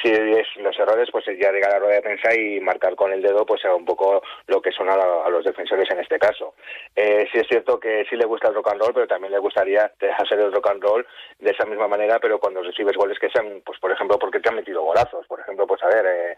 si 0.02 0.10
es 0.10 0.48
los 0.58 0.78
errores, 0.80 1.10
pues 1.12 1.26
ya 1.26 1.52
llegar 1.52 1.72
a 1.72 1.74
la 1.74 1.80
rueda 1.80 1.96
de 1.96 2.02
prensa 2.02 2.34
y 2.34 2.60
marcar 2.60 2.96
con 2.96 3.12
el 3.12 3.22
dedo 3.22 3.46
pues 3.46 3.64
un 3.66 3.86
poco 3.86 4.22
lo 4.48 4.62
que 4.62 4.72
son 4.72 4.90
a, 4.90 5.30
los 5.30 5.44
defensores 5.44 5.90
en 5.92 6.00
este 6.00 6.18
caso. 6.18 6.56
Eh, 6.96 7.28
sí 7.32 7.40
es 7.40 7.48
cierto 7.48 7.80
que 7.80 8.06
sí 8.10 8.16
le 8.16 8.26
gusta 8.26 8.48
el 8.48 8.56
rock 8.56 8.72
and 8.72 8.82
roll, 8.82 8.94
pero 8.94 9.08
también 9.08 9.34
le 9.34 9.40
gustaría 9.40 9.92
hacer 10.18 10.40
el 10.40 10.52
rock 10.52 10.70
and 10.70 10.84
roll 10.84 11.06
de 11.40 11.52
esa 11.52 11.66
misma 11.66 11.88
manera, 11.88 12.20
pero 12.20 12.40
cuando 12.40 12.64
recibes 12.64 12.96
goles 12.96 13.20
que 13.20 13.30
sean, 13.30 13.62
pues 13.66 13.80
por 13.80 13.92
ejemplo, 13.92 14.18
porque 14.18 14.40
te 14.40 14.50
han 14.50 14.56
metido 14.56 14.84
golazos. 14.84 15.26
Por 15.28 15.40
ejemplo, 15.40 15.68
pues 15.68 15.84
a 15.84 15.88
ver, 15.88 16.06
eh, 16.06 16.38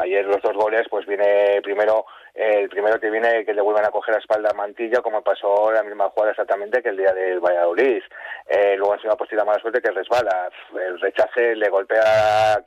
ayer 0.00 0.24
los 0.26 0.42
dos 0.42 0.54
goles, 0.54 0.86
pues 0.88 1.06
viene 1.06 1.60
primero 1.62 2.06
el 2.34 2.68
primero 2.70 2.98
que 2.98 3.10
viene 3.10 3.44
que 3.44 3.52
le 3.52 3.60
vuelvan 3.60 3.84
a 3.84 3.90
coger 3.90 4.14
la 4.14 4.20
espalda 4.20 4.50
a 4.50 4.56
Mantilla, 4.56 5.02
como 5.02 5.22
pasó 5.22 5.70
la 5.70 5.82
misma 5.82 6.08
jugada 6.08 6.30
exactamente 6.30 6.82
que 6.82 6.88
el 6.88 6.96
día 6.96 7.12
del 7.12 7.40
Valladolid. 7.40 8.02
Eh, 8.48 8.74
luego 8.76 8.94
encima 8.94 9.16
pues 9.16 9.28
tira 9.28 9.44
mala 9.44 9.60
suerte 9.60 9.82
que 9.82 9.90
resbala. 9.90 10.48
El 10.74 10.98
rechace 10.98 11.54
le 11.54 11.68
golpea 11.68 12.54
a 12.54 12.62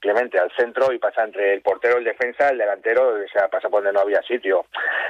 Clemente 0.00 0.38
al 0.38 0.50
centro 0.56 0.92
y 0.92 0.98
pasa 0.98 1.24
entre 1.24 1.54
el 1.54 1.62
portero, 1.62 1.98
el 1.98 2.04
defensa, 2.04 2.50
el 2.50 2.58
delantero, 2.58 3.08
o 3.08 3.28
sea, 3.32 3.48
pasa 3.48 3.68
por 3.68 3.82
donde 3.82 3.92
no 3.92 4.00
había 4.00 4.22
sitio. 4.22 4.66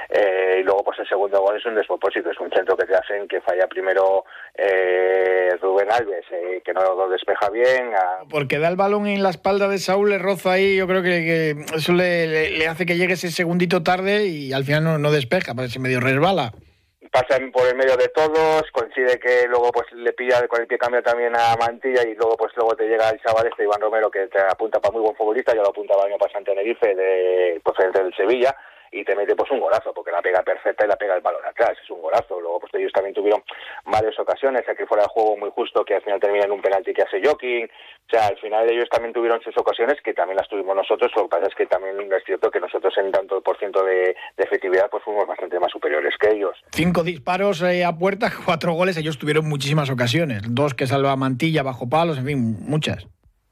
Eh, 0.09 0.57
y 0.61 0.63
luego 0.63 0.83
pues 0.83 0.99
el 0.99 1.07
segundo 1.07 1.41
gol 1.41 1.57
es 1.57 1.65
un 1.65 1.75
despropósito, 1.75 2.31
es 2.31 2.39
un 2.39 2.51
centro 2.51 2.75
que 2.75 2.85
te 2.85 2.95
hacen 2.95 3.27
que 3.27 3.41
falla 3.41 3.67
primero 3.67 4.25
eh, 4.55 5.49
Rubén 5.61 5.91
Alves, 5.91 6.25
eh, 6.31 6.61
que 6.65 6.73
no 6.73 6.81
lo 6.81 7.09
despeja 7.09 7.49
bien. 7.49 7.91
Porque 8.29 8.57
da 8.57 8.67
el 8.67 8.75
balón 8.75 9.05
en 9.07 9.21
la 9.21 9.29
espalda 9.29 9.67
de 9.67 9.77
Saúl, 9.77 10.09
le 10.09 10.17
roza 10.17 10.53
ahí, 10.53 10.75
yo 10.75 10.87
creo 10.87 11.03
que, 11.03 11.55
eso 11.75 11.93
le, 11.93 12.49
le 12.49 12.67
hace 12.67 12.85
que 12.85 12.97
llegue 12.97 13.13
ese 13.13 13.29
segundito 13.29 13.74
tarde 13.83 14.25
y 14.27 14.53
al 14.53 14.63
final 14.63 14.83
no, 14.83 14.97
no 14.97 15.11
despeja, 15.11 15.53
parece 15.53 15.79
medio 15.79 15.99
resbala. 15.99 16.53
Pasa 17.11 17.39
por 17.53 17.65
el 17.67 17.77
medio 17.77 17.95
de 17.95 18.09
todos, 18.09 18.63
coincide 18.73 19.17
que 19.19 19.47
luego 19.47 19.71
pues 19.71 19.85
le 19.93 20.11
pilla 20.11 20.45
con 20.47 20.59
el 20.59 20.67
pie 20.67 20.77
cambia 20.77 21.01
también 21.01 21.33
a 21.33 21.55
Mantilla 21.55 22.03
y 22.03 22.13
luego 22.13 22.35
pues 22.35 22.51
luego 22.57 22.75
te 22.75 22.87
llega 22.87 23.09
el 23.09 23.21
chaval 23.21 23.47
este 23.47 23.63
Iván 23.63 23.79
Romero 23.79 24.11
que 24.11 24.27
te 24.27 24.39
apunta 24.39 24.81
para 24.81 24.91
muy 24.91 25.01
buen 25.01 25.15
futbolista, 25.15 25.53
ya 25.55 25.61
lo 25.61 25.69
apuntaba 25.69 26.03
el 26.03 26.11
año 26.11 26.19
pasado 26.19 26.39
en 26.39 26.45
Tenerife 26.45 26.93
de 26.93 27.61
procedente 27.63 28.03
del 28.03 28.13
Sevilla 28.15 28.53
y 28.91 29.03
te 29.03 29.15
mete 29.15 29.35
pues 29.35 29.49
un 29.51 29.59
golazo, 29.59 29.93
porque 29.93 30.11
la 30.11 30.21
pega 30.21 30.43
perfecta 30.43 30.85
y 30.85 30.87
la 30.87 30.95
pega 30.95 31.15
el 31.15 31.21
balón 31.21 31.45
atrás, 31.45 31.73
es 31.81 31.89
un 31.89 32.01
golazo. 32.01 32.39
Luego 32.39 32.59
pues 32.59 32.73
ellos 32.75 32.91
también 32.93 33.13
tuvieron 33.13 33.43
varias 33.85 34.17
ocasiones, 34.19 34.63
aquí 34.67 34.83
fuera 34.85 35.03
de 35.03 35.09
juego 35.09 35.37
muy 35.37 35.49
justo, 35.51 35.83
que 35.83 35.95
al 35.95 36.01
final 36.01 36.19
termina 36.19 36.45
en 36.45 36.51
un 36.51 36.61
penalti 36.61 36.93
que 36.93 37.03
hace 37.03 37.21
Joking, 37.23 37.65
o 37.65 38.09
sea, 38.09 38.27
al 38.27 38.37
final 38.37 38.69
ellos 38.69 38.89
también 38.89 39.13
tuvieron 39.13 39.41
sus 39.41 39.57
ocasiones 39.57 40.01
que 40.03 40.13
también 40.13 40.37
las 40.37 40.47
tuvimos 40.47 40.75
nosotros, 40.75 41.11
lo 41.15 41.23
que 41.23 41.29
pasa 41.29 41.47
es 41.47 41.55
que 41.55 41.65
también 41.65 41.95
es 42.11 42.23
cierto 42.25 42.51
que 42.51 42.59
nosotros 42.59 42.93
en 42.97 43.11
tanto 43.11 43.41
por 43.41 43.57
ciento 43.57 43.83
de, 43.83 44.15
efectividad 44.37 44.89
pues 44.89 45.03
fuimos 45.03 45.27
bastante 45.27 45.59
más 45.59 45.71
superiores 45.71 46.13
que 46.19 46.29
ellos. 46.31 46.55
Cinco 46.71 47.03
disparos 47.03 47.61
eh, 47.63 47.83
a 47.83 47.97
puerta, 47.97 48.31
cuatro 48.45 48.73
goles, 48.73 48.97
ellos 48.97 49.17
tuvieron 49.17 49.47
muchísimas 49.47 49.89
ocasiones, 49.89 50.41
dos 50.47 50.73
que 50.73 50.87
salva 50.87 51.15
Mantilla 51.15 51.63
bajo 51.63 51.89
palos, 51.89 52.17
en 52.17 52.25
fin, 52.25 52.57
muchas 52.61 53.07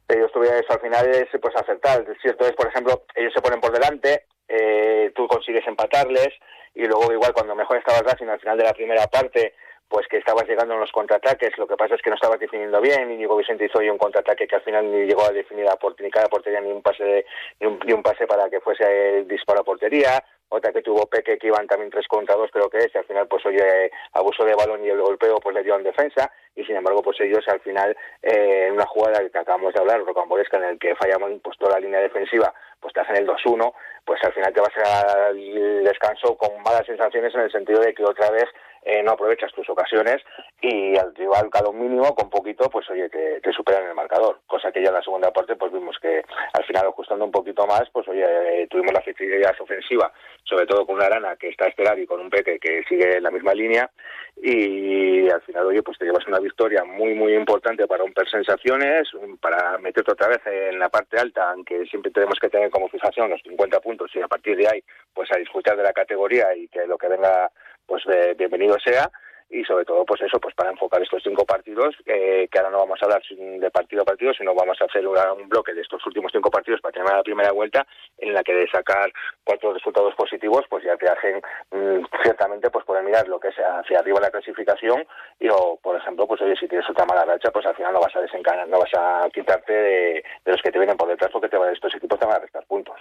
ellos 0.10 0.32
tuvieron 0.32 0.60
eso 0.60 0.74
al 0.74 0.80
final 0.80 1.08
es 1.10 1.28
pues 1.42 1.56
acertar. 1.56 2.06
Cierto 2.22 2.46
es, 2.46 2.54
por 2.54 2.68
ejemplo, 2.68 3.04
ellos 3.16 3.34
se 3.34 3.42
ponen 3.42 3.60
por 3.60 3.72
delante, 3.72 4.26
eh, 4.48 5.12
tú 5.16 5.28
consigues 5.28 5.66
empatarles 5.68 6.30
y 6.74 6.86
luego 6.86 7.12
igual 7.12 7.34
cuando 7.34 7.56
mejor 7.56 7.78
estaba 7.78 8.02
Racing 8.02 8.28
al 8.28 8.40
final 8.40 8.58
de 8.58 8.64
la 8.64 8.74
primera 8.74 9.08
parte 9.08 9.54
pues 9.94 10.08
que 10.08 10.18
estabas 10.18 10.48
llegando 10.48 10.74
en 10.74 10.80
los 10.80 10.92
contraataques, 10.92 11.56
lo 11.60 11.68
que 11.68 11.78
pasa 11.78 11.94
es 11.94 12.02
que 12.02 12.10
no 12.10 12.16
estabas 12.16 12.40
definiendo 12.40 12.82
bien 12.82 13.12
y 13.12 13.18
Diego 13.18 13.38
Vicente 13.38 13.66
hizo 13.66 13.78
hoy 13.78 13.90
un 13.90 14.00
contraataque 14.00 14.48
que 14.48 14.56
al 14.56 14.64
final 14.64 14.92
ni 14.92 15.06
llegó 15.06 15.24
a 15.24 15.32
definir 15.32 15.68
a 15.68 15.78
ni 16.00 16.10
cada 16.10 16.30
portería 16.30 16.62
ni 16.62 16.72
un 16.72 16.82
pase 16.82 17.26
ni, 17.60 17.94
un, 17.94 18.02
pase 18.02 18.26
para 18.26 18.50
que 18.50 18.60
fuese 18.60 19.20
el 19.20 19.28
disparo 19.28 19.62
a 19.62 19.64
portería, 19.64 20.24
otra 20.56 20.72
que 20.72 20.82
tuvo 20.82 21.08
Peque 21.08 21.38
que 21.38 21.48
iban 21.48 21.66
también 21.68 21.90
tres 21.90 22.08
contra 22.08 22.36
dos 22.36 22.52
creo 22.52 22.70
que 22.70 22.78
es, 22.78 22.94
y 22.94 22.98
al 22.98 23.06
final 23.06 23.28
pues 23.28 23.44
oye 23.46 23.92
abuso 24.14 24.46
de 24.46 24.54
balón 24.54 24.86
y 24.86 24.90
el 24.90 25.02
golpeo 25.02 25.40
pues 25.40 25.56
le 25.56 25.64
dio 25.64 25.76
en 25.76 25.84
defensa. 25.84 26.32
Y 26.56 26.64
sin 26.64 26.76
embargo 26.76 27.02
pues 27.02 27.20
ellos 27.22 27.44
al 27.48 27.60
final 27.62 27.98
eh, 28.22 28.68
en 28.68 28.74
una 28.74 28.86
jugada 28.86 29.28
que 29.28 29.38
acabamos 29.38 29.74
de 29.74 29.80
hablar, 29.80 30.04
rocambolesca 30.06 30.58
en 30.58 30.66
el 30.66 30.80
que 30.80 30.96
fallamos 30.96 31.32
pues 31.44 31.58
toda 31.58 31.74
la 31.74 31.80
línea 31.80 32.00
defensiva 32.00 32.54
pues 32.80 32.94
te 32.94 33.00
hacen 33.00 33.16
el 33.16 33.28
2-1 33.28 33.74
pues 34.06 34.20
al 34.24 34.34
final 34.34 34.54
te 34.54 34.62
vas 34.62 34.78
al 34.78 35.84
descanso 35.84 36.38
con 36.38 36.62
malas 36.62 36.86
sensaciones 36.86 37.34
en 37.34 37.42
el 37.42 37.52
sentido 37.52 37.80
de 37.80 37.94
que 37.94 38.04
otra 38.04 38.30
vez 38.30 38.46
eh, 38.86 39.02
no 39.04 39.12
aprovechas 39.12 39.52
tus 39.54 39.70
ocasiones 39.70 40.22
y 40.62 40.98
al 40.98 41.16
rival 41.16 41.50
cada 41.50 41.70
un 41.70 41.80
mínimo 41.80 42.14
con 42.16 42.30
poquito 42.30 42.70
pues 42.70 42.90
oye 42.90 43.10
te, 43.10 43.54
superan 43.54 43.88
el 43.88 43.96
marcador. 43.96 44.42
Cosa 44.48 44.72
que 44.72 44.82
ya 44.82 44.90
en 44.90 44.96
la 44.96 45.02
segunda 45.02 45.32
parte 45.32 45.56
pues 45.56 45.72
vimos 45.72 45.98
que 46.02 46.24
al 46.54 46.66
final 46.66 46.88
ajustando 46.88 47.26
un 47.26 47.32
poquito 47.32 47.66
más 47.66 47.84
pues 47.92 48.08
oye 48.08 48.24
eh, 48.24 48.68
tuvimos 48.68 48.94
la 48.94 49.00
efectividad 49.00 49.56
ofensiva 49.60 50.12
sobre 50.44 50.66
todo 50.66 50.86
con 50.86 50.96
una 50.96 51.06
Arana 51.06 51.36
que 51.36 51.50
está 51.50 51.66
a 51.66 51.70
esperar 51.70 51.98
y 52.00 52.06
con 52.06 52.20
un 52.20 52.30
Peque 52.30 52.60
que 52.60 52.84
sigue 52.90 53.18
en 53.18 53.24
la 53.24 53.32
misma 53.32 53.54
línea. 53.54 53.90
Y 54.36 55.30
al 55.30 55.42
final 55.44 55.68
oye 55.68 55.84
pues 55.84 55.98
te 55.98 56.06
llevas 56.06 56.28
una 56.28 56.40
victoria 56.40 56.84
muy 56.84 57.14
muy 57.14 57.36
importante 57.36 57.88
para 57.88 58.04
romper 58.04 58.28
sensaciones 58.30 59.08
para 59.40 59.78
meterte 59.78 60.12
otra 60.12 60.28
vez 60.28 60.42
en 60.46 60.80
la 60.80 60.90
parte 60.90 61.20
alta 61.20 61.52
aunque 61.52 61.86
siempre 61.86 62.12
tenemos 62.12 62.40
que 62.40 62.50
tener 62.50 62.70
como 62.70 62.90
fijación 62.90 63.30
los 63.30 63.42
50 63.44 63.80
puntos 63.80 64.12
y 64.16 64.22
a 64.22 64.28
partir 64.28 64.58
de 64.58 64.68
ahí 64.68 64.84
pues 65.14 65.32
a 65.32 65.38
disfrutar 65.38 65.78
de 65.78 65.84
la 65.84 65.94
categoría 65.94 66.56
y 66.56 66.68
que 66.68 66.86
lo 66.88 66.98
que 66.98 67.08
venga 67.08 67.52
pues 67.86 68.04
bienvenido 68.38 68.78
sea. 68.84 69.10
Y 69.54 69.64
sobre 69.66 69.86
todo 69.86 70.04
pues 70.04 70.20
eso 70.22 70.40
pues 70.40 70.56
para 70.56 70.72
enfocar 70.72 71.00
estos 71.04 71.22
cinco 71.22 71.46
partidos 71.46 71.96
que 72.06 72.50
ahora 72.58 72.72
no 72.72 72.80
vamos 72.80 73.00
a 73.00 73.06
hablar 73.06 73.22
de 73.30 73.70
partido 73.70 74.02
a 74.02 74.06
partido 74.06 74.34
sino 74.34 74.56
vamos 74.56 74.82
a 74.82 74.86
hacer 74.86 75.08
un 75.08 75.48
bloque 75.48 75.76
de 75.76 75.82
estos 75.82 76.04
últimos 76.08 76.32
cinco 76.34 76.50
partidos 76.50 76.82
para 76.82 76.94
tener 76.94 77.14
la 77.14 77.22
primera 77.22 77.52
vuelta 77.52 77.86
en 78.18 78.34
la 78.34 78.42
que 78.42 78.52
de 78.52 78.68
sacar 78.72 79.14
cuatro 79.44 79.72
resultados 79.72 80.16
positivos 80.16 80.66
pues 80.72 80.84
ya 80.84 80.98
te 80.98 81.08
hacen 81.08 81.40
mm, 81.70 82.04
ciertamente 82.24 82.72
pues 82.72 82.84
poder 82.84 83.04
mirar 83.04 83.28
lo 83.28 83.40
que 83.40 83.50
es 83.50 83.56
hacia 83.56 84.00
arriba 84.00 84.20
la 84.20 84.32
clasificación. 84.32 85.06
Y 85.40 85.50
o 85.50 85.78
por 85.84 85.98
ejemplo 85.98 86.26
pues 86.26 86.42
oye 86.42 86.56
si 86.56 86.68
tienes 86.68 86.90
otra 86.90 87.06
mala 87.06 87.24
racha 87.24 87.52
pues 87.52 87.68
al 87.68 87.76
final 87.76 87.94
no 87.94 88.00
vas 88.00 88.16
a 88.16 88.22
desencanar 88.22 88.68
no 88.68 88.80
vas 88.80 88.92
a 88.98 89.30
quitarte 89.32 89.72
de, 89.72 90.24
los 90.46 90.62
que 90.64 90.72
te 90.72 90.80
vienen 90.80 90.98
por 90.98 91.10
detrás 91.10 91.30
porque 91.32 91.50
te 91.50 91.58
van, 91.58 91.72
estos 91.72 91.94
equipos 91.94 92.20
te 92.20 92.26
van 92.26 92.38
a 92.38 92.40
restar 92.40 92.66
puntos. 92.66 92.98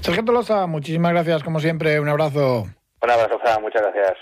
Sargento 0.00 0.32
Loza, 0.32 0.66
muchísimas 0.66 1.12
gracias 1.12 1.42
como 1.44 1.60
siempre 1.60 2.00
un 2.00 2.08
abrazo 2.08 2.64
un 3.02 3.10
abrazo, 3.10 3.38
Fran, 3.38 3.62
muchas 3.62 3.82
gracias. 3.82 4.16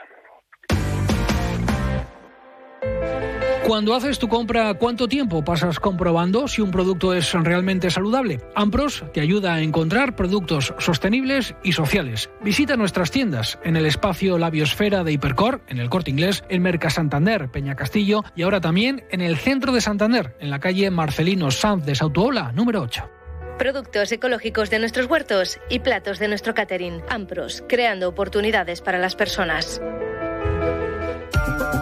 Cuando 3.67 3.97
haces 3.97 4.21
tu 4.21 4.29
compra, 4.29 4.75
¿cuánto 4.75 5.09
tiempo 5.09 5.43
pasas 5.43 5.81
comprobando 5.81 6.47
si 6.47 6.63
un 6.63 6.71
producto 6.71 7.13
es 7.13 7.33
realmente 7.33 7.91
saludable? 7.91 8.39
Ampros 8.55 9.05
te 9.13 9.21
ayuda 9.21 9.55
a 9.55 9.61
encontrar 9.61 10.15
productos 10.15 10.73
sostenibles 10.79 11.57
y 11.65 11.73
sociales. 11.73 12.31
Visita 12.43 12.77
nuestras 12.77 13.11
tiendas 13.11 13.59
en 13.65 13.75
el 13.75 13.85
espacio 13.87 14.39
Labiosfera 14.39 15.03
de 15.03 15.11
Hipercor, 15.11 15.63
en 15.67 15.81
el 15.81 15.91
Corte 15.91 16.13
Inglés, 16.13 16.45
en 16.49 16.63
Merca 16.63 16.91
Santander, 16.91 17.51
Peña 17.51 17.75
Castillo 17.75 18.23
y 18.37 18.43
ahora 18.43 18.61
también 18.61 19.05
en 19.11 19.21
el 19.21 19.37
centro 19.37 19.73
de 19.73 19.81
Santander, 19.81 20.37
en 20.39 20.51
la 20.51 20.61
calle 20.61 20.89
Marcelino 20.93 21.51
Sanz 21.51 21.85
de 21.85 21.97
Sautuola, 21.97 22.53
número 22.53 22.83
8 22.83 23.11
productos 23.59 24.13
ecológicos 24.13 24.71
de 24.71 24.79
nuestros 24.79 25.07
huertos 25.07 25.59
y 25.69 25.81
platos 25.81 26.19
de 26.19 26.29
nuestro 26.29 26.55
catering. 26.55 27.03
Ampros, 27.09 27.65
creando 27.69 28.09
oportunidades 28.09 28.81
para 28.81 28.99
las 28.99 29.17
personas. 29.17 29.81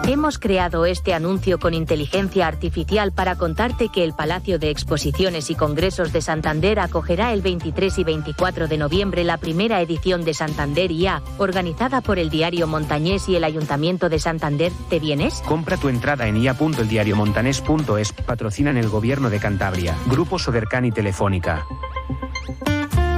Hemos 0.07 0.37
creado 0.37 0.85
este 0.85 1.15
anuncio 1.15 1.59
con 1.59 1.73
inteligencia 1.73 2.47
artificial 2.47 3.11
para 3.11 3.35
contarte 3.35 3.89
que 3.89 4.03
el 4.03 4.13
Palacio 4.13 4.59
de 4.59 4.69
Exposiciones 4.69 5.49
y 5.49 5.55
Congresos 5.55 6.13
de 6.13 6.21
Santander 6.21 6.79
acogerá 6.79 7.33
el 7.33 7.41
23 7.41 7.97
y 7.97 8.03
24 8.03 8.67
de 8.67 8.77
noviembre 8.77 9.23
la 9.23 9.37
primera 9.37 9.81
edición 9.81 10.23
de 10.23 10.35
Santander 10.35 10.91
IA, 10.91 11.23
organizada 11.39 12.01
por 12.01 12.19
el 12.19 12.29
diario 12.29 12.67
Montañés 12.67 13.27
y 13.29 13.35
el 13.35 13.43
Ayuntamiento 13.43 14.07
de 14.07 14.19
Santander. 14.19 14.71
¿Te 14.89 14.99
vienes? 14.99 15.41
Compra 15.47 15.77
tu 15.77 15.89
entrada 15.89 16.27
en 16.27 16.37
ia.eldiariomontanés.es. 16.37 18.13
Patrocinan 18.13 18.77
el 18.77 18.89
Gobierno 18.89 19.29
de 19.31 19.39
Cantabria, 19.39 19.95
Grupo 20.05 20.37
Sodercan 20.37 20.85
y 20.85 20.91
Telefónica. 20.91 21.65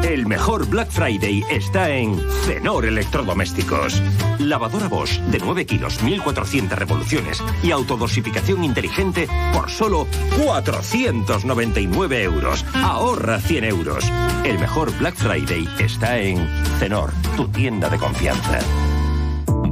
El 0.08 0.26
mejor 0.26 0.66
Black 0.70 0.90
Friday 0.90 1.44
está 1.50 1.90
en 1.90 2.18
Cenor 2.46 2.86
Electrodomésticos. 2.86 4.02
Lavadora 4.40 4.88
Bosch 4.88 5.20
de 5.20 5.38
9 5.38 5.66
kilos, 5.66 6.02
1400 6.02 6.80
revoluciones 6.80 7.44
y 7.62 7.72
autodosificación 7.72 8.64
inteligente 8.64 9.28
por 9.52 9.70
solo 9.70 10.08
499 10.46 12.24
euros. 12.24 12.64
Ahorra 12.74 13.42
100 13.42 13.66
euros. 13.66 14.06
El 14.46 14.58
mejor 14.60 14.98
Black 14.98 15.16
Friday 15.16 15.68
está 15.78 16.18
en 16.20 16.48
Cenor, 16.80 17.12
tu 17.36 17.50
tienda 17.50 17.90
de 17.90 17.98
confianza. 17.98 18.60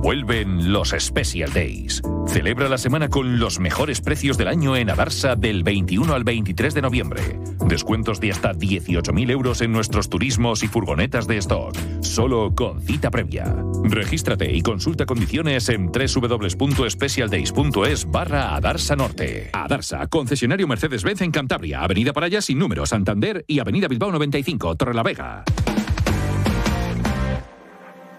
Vuelven 0.05 0.71
los 0.71 0.93
Special 0.95 1.51
Days. 1.51 1.99
Celebra 2.27 2.69
la 2.69 2.77
semana 2.77 3.09
con 3.09 3.39
los 3.39 3.59
mejores 3.59 4.01
precios 4.01 4.37
del 4.37 4.49
año 4.49 4.75
en 4.75 4.91
Adarsa 4.91 5.35
del 5.35 5.63
21 5.63 6.13
al 6.13 6.23
23 6.23 6.75
de 6.75 6.81
noviembre. 6.83 7.39
Descuentos 7.65 8.19
de 8.19 8.29
hasta 8.29 8.53
18.000 8.53 9.31
euros 9.31 9.61
en 9.61 9.71
nuestros 9.71 10.07
turismos 10.07 10.61
y 10.61 10.67
furgonetas 10.67 11.25
de 11.25 11.37
stock. 11.37 11.75
Solo 12.01 12.53
con 12.53 12.83
cita 12.83 13.09
previa. 13.09 13.51
Regístrate 13.83 14.55
y 14.55 14.61
consulta 14.61 15.07
condiciones 15.07 15.69
en 15.69 15.87
www.specialdays.es 15.87 18.11
barra 18.11 18.55
Adarsa 18.55 18.95
Norte. 18.95 19.49
Adarsa, 19.53 20.05
concesionario 20.05 20.67
Mercedes-Benz 20.67 21.21
en 21.21 21.31
Cantabria, 21.31 21.81
Avenida 21.81 22.13
Paraya 22.13 22.43
sin 22.43 22.59
número 22.59 22.85
Santander 22.85 23.43
y 23.47 23.57
Avenida 23.57 23.87
Bilbao 23.87 24.11
95, 24.11 24.75
Torrelavega. 24.75 25.43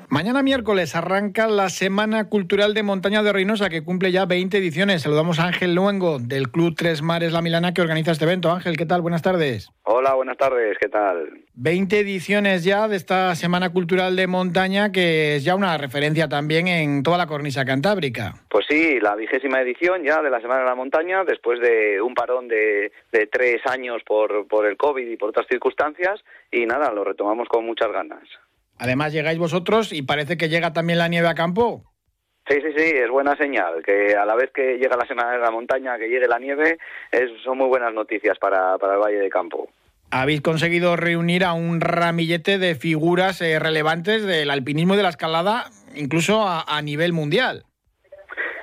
Mañana 0.08 0.44
miércoles 0.44 0.94
arranca 0.94 1.48
la 1.48 1.68
Semana 1.68 2.28
Cultural 2.28 2.74
de 2.74 2.84
Montaña 2.84 3.24
de 3.24 3.32
Reynosa, 3.32 3.68
que 3.68 3.82
cumple 3.82 4.12
ya 4.12 4.24
20 4.24 4.56
ediciones. 4.56 5.02
Saludamos 5.02 5.40
a 5.40 5.46
Ángel 5.46 5.74
Luengo, 5.74 6.20
del 6.20 6.48
Club 6.48 6.74
Tres 6.76 7.02
Mares 7.02 7.32
La 7.32 7.42
Milana, 7.42 7.74
que 7.74 7.80
organiza 7.80 8.12
este 8.12 8.24
evento. 8.24 8.52
Ángel, 8.52 8.76
¿qué 8.76 8.86
tal? 8.86 9.02
Buenas 9.02 9.22
tardes. 9.22 9.68
Hola, 9.82 10.14
buenas 10.14 10.36
tardes, 10.36 10.78
¿qué 10.80 10.88
tal? 10.88 11.42
20 11.54 11.98
ediciones 11.98 12.62
ya 12.62 12.86
de 12.86 12.94
esta 12.94 13.34
Semana 13.34 13.70
Cultural 13.70 14.14
de 14.14 14.28
Montaña, 14.28 14.92
que 14.92 15.36
es 15.36 15.44
ya 15.44 15.56
una 15.56 15.76
referencia 15.76 16.28
también 16.28 16.68
en 16.68 17.02
toda 17.02 17.18
la 17.18 17.26
cornisa 17.26 17.64
cantábrica. 17.64 18.34
Pues 18.48 18.64
sí, 18.68 19.00
la 19.00 19.16
vigésima 19.16 19.60
edición 19.60 20.04
ya 20.04 20.22
de 20.22 20.30
la 20.30 20.40
Semana 20.40 20.60
de 20.60 20.66
la 20.66 20.74
Montaña, 20.76 21.24
después 21.24 21.60
de 21.60 22.00
un 22.00 22.14
parón 22.14 22.46
de, 22.46 22.92
de 23.10 23.26
tres 23.26 23.60
años 23.66 24.02
por, 24.06 24.46
por 24.46 24.66
el 24.66 24.76
COVID 24.76 25.08
y 25.08 25.16
por 25.16 25.30
otras 25.30 25.48
circunstancias, 25.48 26.20
y 26.52 26.64
nada, 26.64 26.92
lo 26.92 27.02
retomamos 27.02 27.48
con 27.48 27.66
muchas 27.66 27.90
ganas. 27.90 28.22
Además 28.78 29.12
llegáis 29.12 29.38
vosotros 29.38 29.92
y 29.92 30.02
parece 30.02 30.36
que 30.36 30.48
llega 30.48 30.72
también 30.72 30.98
la 30.98 31.08
nieve 31.08 31.28
a 31.28 31.34
campo. 31.34 31.82
Sí, 32.48 32.60
sí, 32.60 32.68
sí, 32.76 32.84
es 32.94 33.10
buena 33.10 33.36
señal, 33.36 33.82
que 33.84 34.14
a 34.14 34.24
la 34.24 34.36
vez 34.36 34.52
que 34.52 34.78
llega 34.78 34.96
la 34.96 35.06
Semana 35.06 35.32
de 35.32 35.38
la 35.38 35.50
Montaña, 35.50 35.98
que 35.98 36.08
llegue 36.08 36.28
la 36.28 36.38
nieve, 36.38 36.78
es, 37.10 37.30
son 37.42 37.58
muy 37.58 37.66
buenas 37.66 37.92
noticias 37.92 38.38
para, 38.38 38.78
para 38.78 38.94
el 38.94 39.00
Valle 39.00 39.18
de 39.18 39.28
Campo. 39.28 39.68
Habéis 40.12 40.42
conseguido 40.42 40.94
reunir 40.94 41.42
a 41.42 41.54
un 41.54 41.80
ramillete 41.80 42.58
de 42.58 42.76
figuras 42.76 43.42
eh, 43.42 43.58
relevantes 43.58 44.24
del 44.24 44.50
alpinismo 44.50 44.94
y 44.94 44.96
de 44.96 45.02
la 45.02 45.08
escalada, 45.08 45.64
incluso 45.96 46.46
a, 46.46 46.80
nivel 46.82 47.12
mundial. 47.12 47.64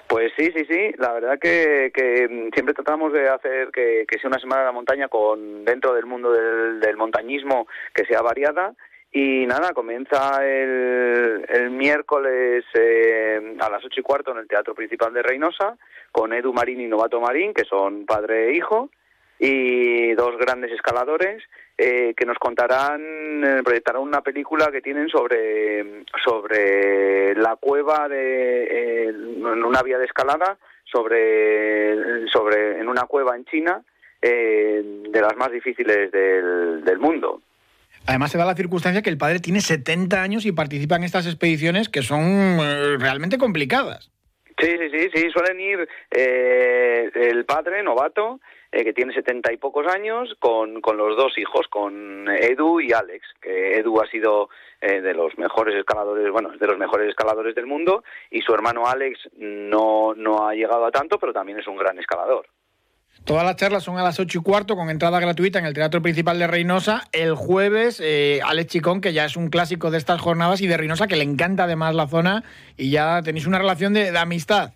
Pues 0.07 0.31
sí, 0.37 0.49
sí, 0.55 0.63
sí. 0.69 0.93
La 0.97 1.11
verdad 1.11 1.37
que, 1.41 1.91
que 1.93 2.49
siempre 2.53 2.73
tratamos 2.73 3.11
de 3.11 3.27
hacer 3.27 3.69
que, 3.73 4.05
sea 4.21 4.29
una 4.29 4.39
semana 4.39 4.61
de 4.61 4.67
la 4.67 4.71
montaña 4.71 5.09
con 5.09 5.65
dentro 5.65 5.93
del 5.93 6.05
mundo 6.05 6.31
del, 6.31 6.79
del 6.79 6.95
montañismo 6.95 7.67
que 7.93 8.05
sea 8.05 8.21
variada 8.21 8.73
y 9.15 9.45
nada, 9.45 9.73
comienza 9.73 10.43
el, 10.43 11.69
miércoles 11.69 12.65
eh, 12.73 13.55
a 13.59 13.69
las 13.69 13.85
ocho 13.85 13.99
y 13.99 14.03
cuarto 14.03 14.31
en 14.31 14.39
el 14.39 14.47
Teatro 14.47 14.73
Principal 14.73 15.13
de 15.13 15.21
Reynosa 15.21 15.77
con 16.11 16.33
Edu 16.33 16.51
Marín 16.51 16.81
y 16.81 16.87
Novato 16.87 17.21
Marín, 17.21 17.53
que 17.53 17.63
son 17.63 18.07
padre 18.07 18.49
e 18.49 18.55
hijo. 18.55 18.89
y 19.37 20.13
dos 20.13 20.35
grandes 20.37 20.71
escaladores 20.71 21.43
eh, 21.77 22.15
que 22.17 22.25
nos 22.25 22.39
contarán, 22.39 23.43
eh, 23.43 23.61
proyectarán 23.63 24.01
una 24.01 24.21
película 24.21 24.71
que 24.71 24.81
tienen 24.81 25.09
sobre, 25.09 26.05
sobre 26.25 27.35
la 27.35 27.55
cueva 27.57 28.07
de 28.09 29.09
en 29.09 29.45
una 29.45 29.83
vía 29.83 29.99
de 29.99 30.05
escalada 30.05 30.57
sobre, 30.85 32.27
sobre 32.29 32.79
en 32.79 32.89
una 32.89 33.03
cueva 33.03 33.35
en 33.35 33.45
China 33.45 33.83
de 34.21 35.21
las 35.21 35.35
más 35.35 35.51
difíciles 35.51 36.11
del, 36.11 36.83
del 36.83 36.97
mundo. 36.97 37.41
Además 38.05 38.31
se 38.31 38.37
da 38.37 38.45
la 38.45 38.55
circunstancia 38.55 39.01
que 39.01 39.09
el 39.09 39.17
padre 39.17 39.39
tiene 39.39 39.61
70 39.61 40.21
años 40.21 40.45
y 40.45 40.51
participa 40.51 40.95
en 40.95 41.03
estas 41.03 41.25
expediciones 41.25 41.89
que 41.89 42.01
son 42.01 42.57
realmente 42.99 43.37
complicadas. 43.37 44.13
Sí, 44.59 44.77
sí, 44.77 44.89
sí, 44.91 45.09
sí, 45.13 45.29
suelen 45.31 45.59
ir 45.59 45.89
eh, 46.11 47.09
el 47.15 47.43
padre 47.45 47.81
novato, 47.81 48.39
eh, 48.71 48.83
que 48.83 48.93
tiene 48.93 49.13
setenta 49.13 49.51
y 49.51 49.57
pocos 49.57 49.87
años, 49.87 50.35
con, 50.39 50.79
con 50.81 50.95
los 50.97 51.17
dos 51.17 51.37
hijos, 51.37 51.67
con 51.67 52.27
Edu 52.29 52.79
y 52.79 52.93
Alex, 52.93 53.27
que 53.41 53.77
Edu 53.77 53.99
ha 53.99 54.07
sido 54.07 54.49
eh, 54.79 55.01
de 55.01 55.13
los 55.13 55.37
mejores 55.37 55.75
escaladores, 55.75 56.31
bueno, 56.31 56.49
de 56.49 56.67
los 56.67 56.77
mejores 56.77 57.09
escaladores 57.09 57.55
del 57.55 57.65
mundo, 57.65 58.03
y 58.29 58.41
su 58.41 58.53
hermano 58.53 58.85
Alex 58.85 59.27
no, 59.37 60.13
no 60.15 60.47
ha 60.47 60.53
llegado 60.53 60.85
a 60.85 60.91
tanto, 60.91 61.17
pero 61.17 61.33
también 61.33 61.59
es 61.59 61.67
un 61.67 61.77
gran 61.77 61.97
escalador. 61.97 62.47
Todas 63.25 63.45
las 63.45 63.55
charlas 63.55 63.83
son 63.83 63.97
a 63.97 64.03
las 64.03 64.19
ocho 64.19 64.39
y 64.39 64.41
cuarto 64.43 64.75
con 64.75 64.89
entrada 64.89 65.19
gratuita 65.19 65.57
en 65.59 65.65
el 65.65 65.73
Teatro 65.73 66.01
Principal 66.01 66.37
de 66.39 66.47
Reynosa. 66.47 67.03
El 67.13 67.35
jueves, 67.35 68.01
eh, 68.03 68.41
Alex 68.43 68.67
Chicón, 68.67 68.99
que 68.99 69.13
ya 69.13 69.23
es 69.23 69.37
un 69.37 69.49
clásico 69.49 69.91
de 69.91 69.97
estas 69.97 70.19
jornadas 70.19 70.61
y 70.61 70.67
de 70.67 70.75
Reynosa, 70.75 71.07
que 71.07 71.15
le 71.15 71.23
encanta 71.23 71.63
además 71.63 71.95
la 71.95 72.07
zona 72.07 72.43
y 72.75 72.91
ya 72.91 73.21
tenéis 73.23 73.47
una 73.47 73.59
relación 73.59 73.93
de, 73.93 74.11
de 74.11 74.19
amistad. 74.19 74.73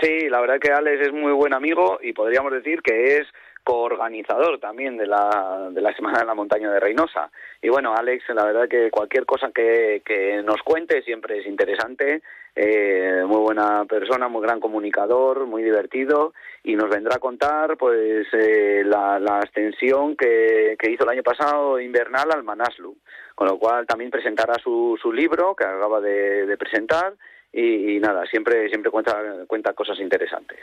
Sí, 0.00 0.28
la 0.28 0.40
verdad 0.40 0.60
que 0.60 0.70
Alex 0.70 1.08
es 1.08 1.12
muy 1.12 1.32
buen 1.32 1.54
amigo 1.54 1.98
y 2.02 2.12
podríamos 2.12 2.52
decir 2.52 2.82
que 2.82 3.16
es 3.18 3.26
coorganizador 3.64 4.60
también 4.60 4.96
de 4.96 5.08
la, 5.08 5.70
de 5.72 5.80
la 5.80 5.92
Semana 5.96 6.20
de 6.20 6.24
la 6.24 6.34
Montaña 6.34 6.70
de 6.70 6.78
Reynosa. 6.78 7.32
Y 7.60 7.68
bueno, 7.68 7.96
Alex, 7.96 8.22
la 8.28 8.44
verdad 8.44 8.68
que 8.68 8.92
cualquier 8.92 9.26
cosa 9.26 9.50
que, 9.52 10.02
que 10.04 10.40
nos 10.44 10.62
cuente 10.62 11.02
siempre 11.02 11.40
es 11.40 11.46
interesante, 11.48 12.22
eh, 12.58 13.22
muy 13.26 13.36
buena 13.36 13.84
persona, 13.84 14.28
muy 14.28 14.40
gran 14.40 14.60
comunicador, 14.60 15.46
muy 15.46 15.62
divertido 15.62 16.32
y 16.64 16.74
nos 16.74 16.88
vendrá 16.88 17.16
a 17.16 17.18
contar 17.18 17.76
pues 17.76 18.26
eh, 18.32 18.82
la, 18.82 19.20
la, 19.20 19.40
extensión 19.40 20.16
que, 20.16 20.74
hizo 20.90 21.04
el 21.04 21.10
año 21.10 21.22
pasado 21.22 21.78
invernal 21.78 22.32
al 22.32 22.44
Manaslu, 22.44 22.96
con 23.34 23.46
lo 23.46 23.58
cual 23.58 23.86
también 23.86 24.10
presentará 24.10 24.54
su, 24.54 24.98
libro 25.12 25.54
que 25.54 25.64
acaba 25.64 26.00
de, 26.00 26.56
presentar 26.58 27.12
y, 27.52 27.96
y, 27.96 28.00
nada, 28.00 28.24
siempre, 28.24 28.70
siempre 28.70 28.90
cuenta, 28.90 29.22
cuenta 29.46 29.74
cosas 29.74 30.00
interesantes. 30.00 30.60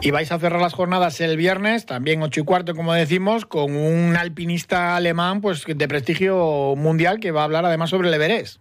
Y 0.00 0.12
vais 0.12 0.30
a 0.30 0.38
cerrar 0.38 0.60
las 0.60 0.74
jornadas 0.74 1.20
el 1.20 1.36
viernes, 1.36 1.84
también 1.84 2.22
ocho 2.22 2.42
y 2.42 2.44
cuarto, 2.44 2.74
como 2.76 2.94
decimos, 2.94 3.44
con 3.44 3.74
un 3.74 4.16
alpinista 4.16 4.94
alemán 4.94 5.40
pues 5.40 5.64
de 5.66 5.88
prestigio 5.88 6.74
mundial 6.76 7.18
que 7.18 7.32
va 7.32 7.40
a 7.40 7.44
hablar 7.44 7.64
además 7.64 7.90
sobre 7.90 8.06
el 8.06 8.14
Everest. 8.14 8.60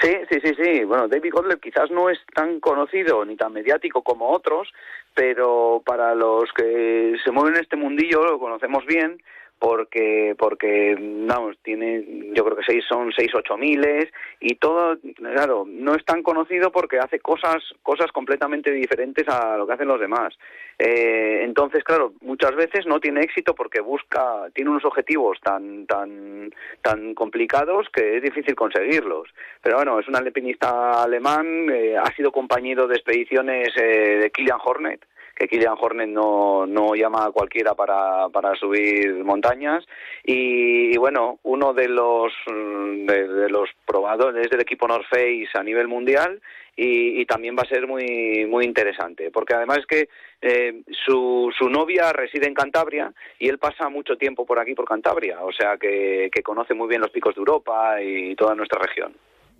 Sí, 0.00 0.16
sí, 0.30 0.38
sí, 0.42 0.54
sí. 0.60 0.84
Bueno, 0.84 1.08
David 1.08 1.32
Gottlieb 1.32 1.60
quizás 1.60 1.90
no 1.90 2.10
es 2.10 2.18
tan 2.34 2.60
conocido 2.60 3.24
ni 3.24 3.36
tan 3.36 3.52
mediático 3.52 4.02
como 4.02 4.30
otros, 4.30 4.72
pero 5.14 5.82
para 5.84 6.14
los 6.14 6.52
que 6.52 7.16
se 7.22 7.30
mueven 7.30 7.54
en 7.54 7.62
este 7.62 7.76
mundillo 7.76 8.24
lo 8.24 8.38
conocemos 8.38 8.84
bien 8.86 9.20
porque 9.64 10.34
porque 10.38 10.94
vamos 11.00 11.56
tiene 11.62 12.04
yo 12.34 12.44
creo 12.44 12.54
que 12.54 12.64
seis 12.66 12.84
son 12.86 13.10
seis 13.16 13.30
ocho 13.34 13.56
miles 13.56 14.12
y 14.38 14.56
todo 14.56 14.98
claro 15.16 15.64
no 15.66 15.94
es 15.94 16.04
tan 16.04 16.22
conocido 16.22 16.70
porque 16.70 16.98
hace 16.98 17.18
cosas 17.18 17.62
cosas 17.82 18.12
completamente 18.12 18.70
diferentes 18.70 19.26
a 19.26 19.56
lo 19.56 19.66
que 19.66 19.72
hacen 19.72 19.88
los 19.88 19.98
demás. 19.98 20.34
Eh, 20.78 21.40
entonces 21.44 21.82
claro 21.82 22.12
muchas 22.20 22.54
veces 22.54 22.84
no 22.84 23.00
tiene 23.00 23.22
éxito 23.22 23.54
porque 23.54 23.80
busca 23.80 24.50
tiene 24.52 24.68
unos 24.68 24.84
objetivos 24.84 25.38
tan 25.42 25.86
tan 25.86 26.52
tan 26.82 27.14
complicados 27.14 27.88
que 27.90 28.18
es 28.18 28.22
difícil 28.22 28.54
conseguirlos. 28.54 29.30
Pero 29.62 29.76
bueno 29.76 29.98
es 29.98 30.06
un 30.08 30.16
alpinista 30.16 31.02
alemán 31.02 31.70
eh, 31.72 31.96
ha 31.96 32.14
sido 32.14 32.32
compañero 32.32 32.86
de 32.86 32.96
expediciones 32.96 33.70
eh, 33.78 34.18
de 34.20 34.30
Kilian 34.30 34.58
Hornet 34.62 35.06
que 35.34 35.48
Kilian 35.48 35.76
Hornet 35.78 36.08
no, 36.08 36.66
no 36.66 36.94
llama 36.94 37.26
a 37.26 37.30
cualquiera 37.30 37.74
para, 37.74 38.28
para 38.28 38.54
subir 38.54 39.24
montañas 39.24 39.84
y, 40.22 40.94
y 40.94 40.96
bueno, 40.96 41.38
uno 41.42 41.74
de 41.74 41.88
los 41.88 42.32
de, 42.46 43.28
de, 43.28 43.48
los 43.48 43.68
probadores 43.86 44.48
del 44.48 44.60
equipo 44.60 44.86
North 44.86 45.06
Face 45.08 45.48
a 45.54 45.62
nivel 45.62 45.88
mundial 45.88 46.40
y, 46.76 47.20
y, 47.20 47.26
también 47.26 47.56
va 47.56 47.62
a 47.62 47.68
ser 47.68 47.86
muy 47.86 48.46
muy 48.46 48.64
interesante 48.64 49.30
porque 49.30 49.54
además 49.54 49.78
es 49.78 49.86
que 49.86 50.08
eh, 50.40 50.82
su, 51.06 51.52
su 51.56 51.68
novia 51.68 52.12
reside 52.12 52.46
en 52.46 52.54
Cantabria 52.54 53.12
y 53.38 53.48
él 53.48 53.58
pasa 53.58 53.88
mucho 53.88 54.16
tiempo 54.16 54.44
por 54.44 54.58
aquí 54.58 54.74
por 54.74 54.84
Cantabria, 54.84 55.42
o 55.42 55.52
sea 55.52 55.76
que, 55.78 56.30
que 56.32 56.42
conoce 56.42 56.74
muy 56.74 56.88
bien 56.88 57.00
los 57.00 57.10
picos 57.10 57.34
de 57.34 57.40
Europa 57.40 58.00
y 58.02 58.34
toda 58.34 58.54
nuestra 58.54 58.80
región. 58.80 59.14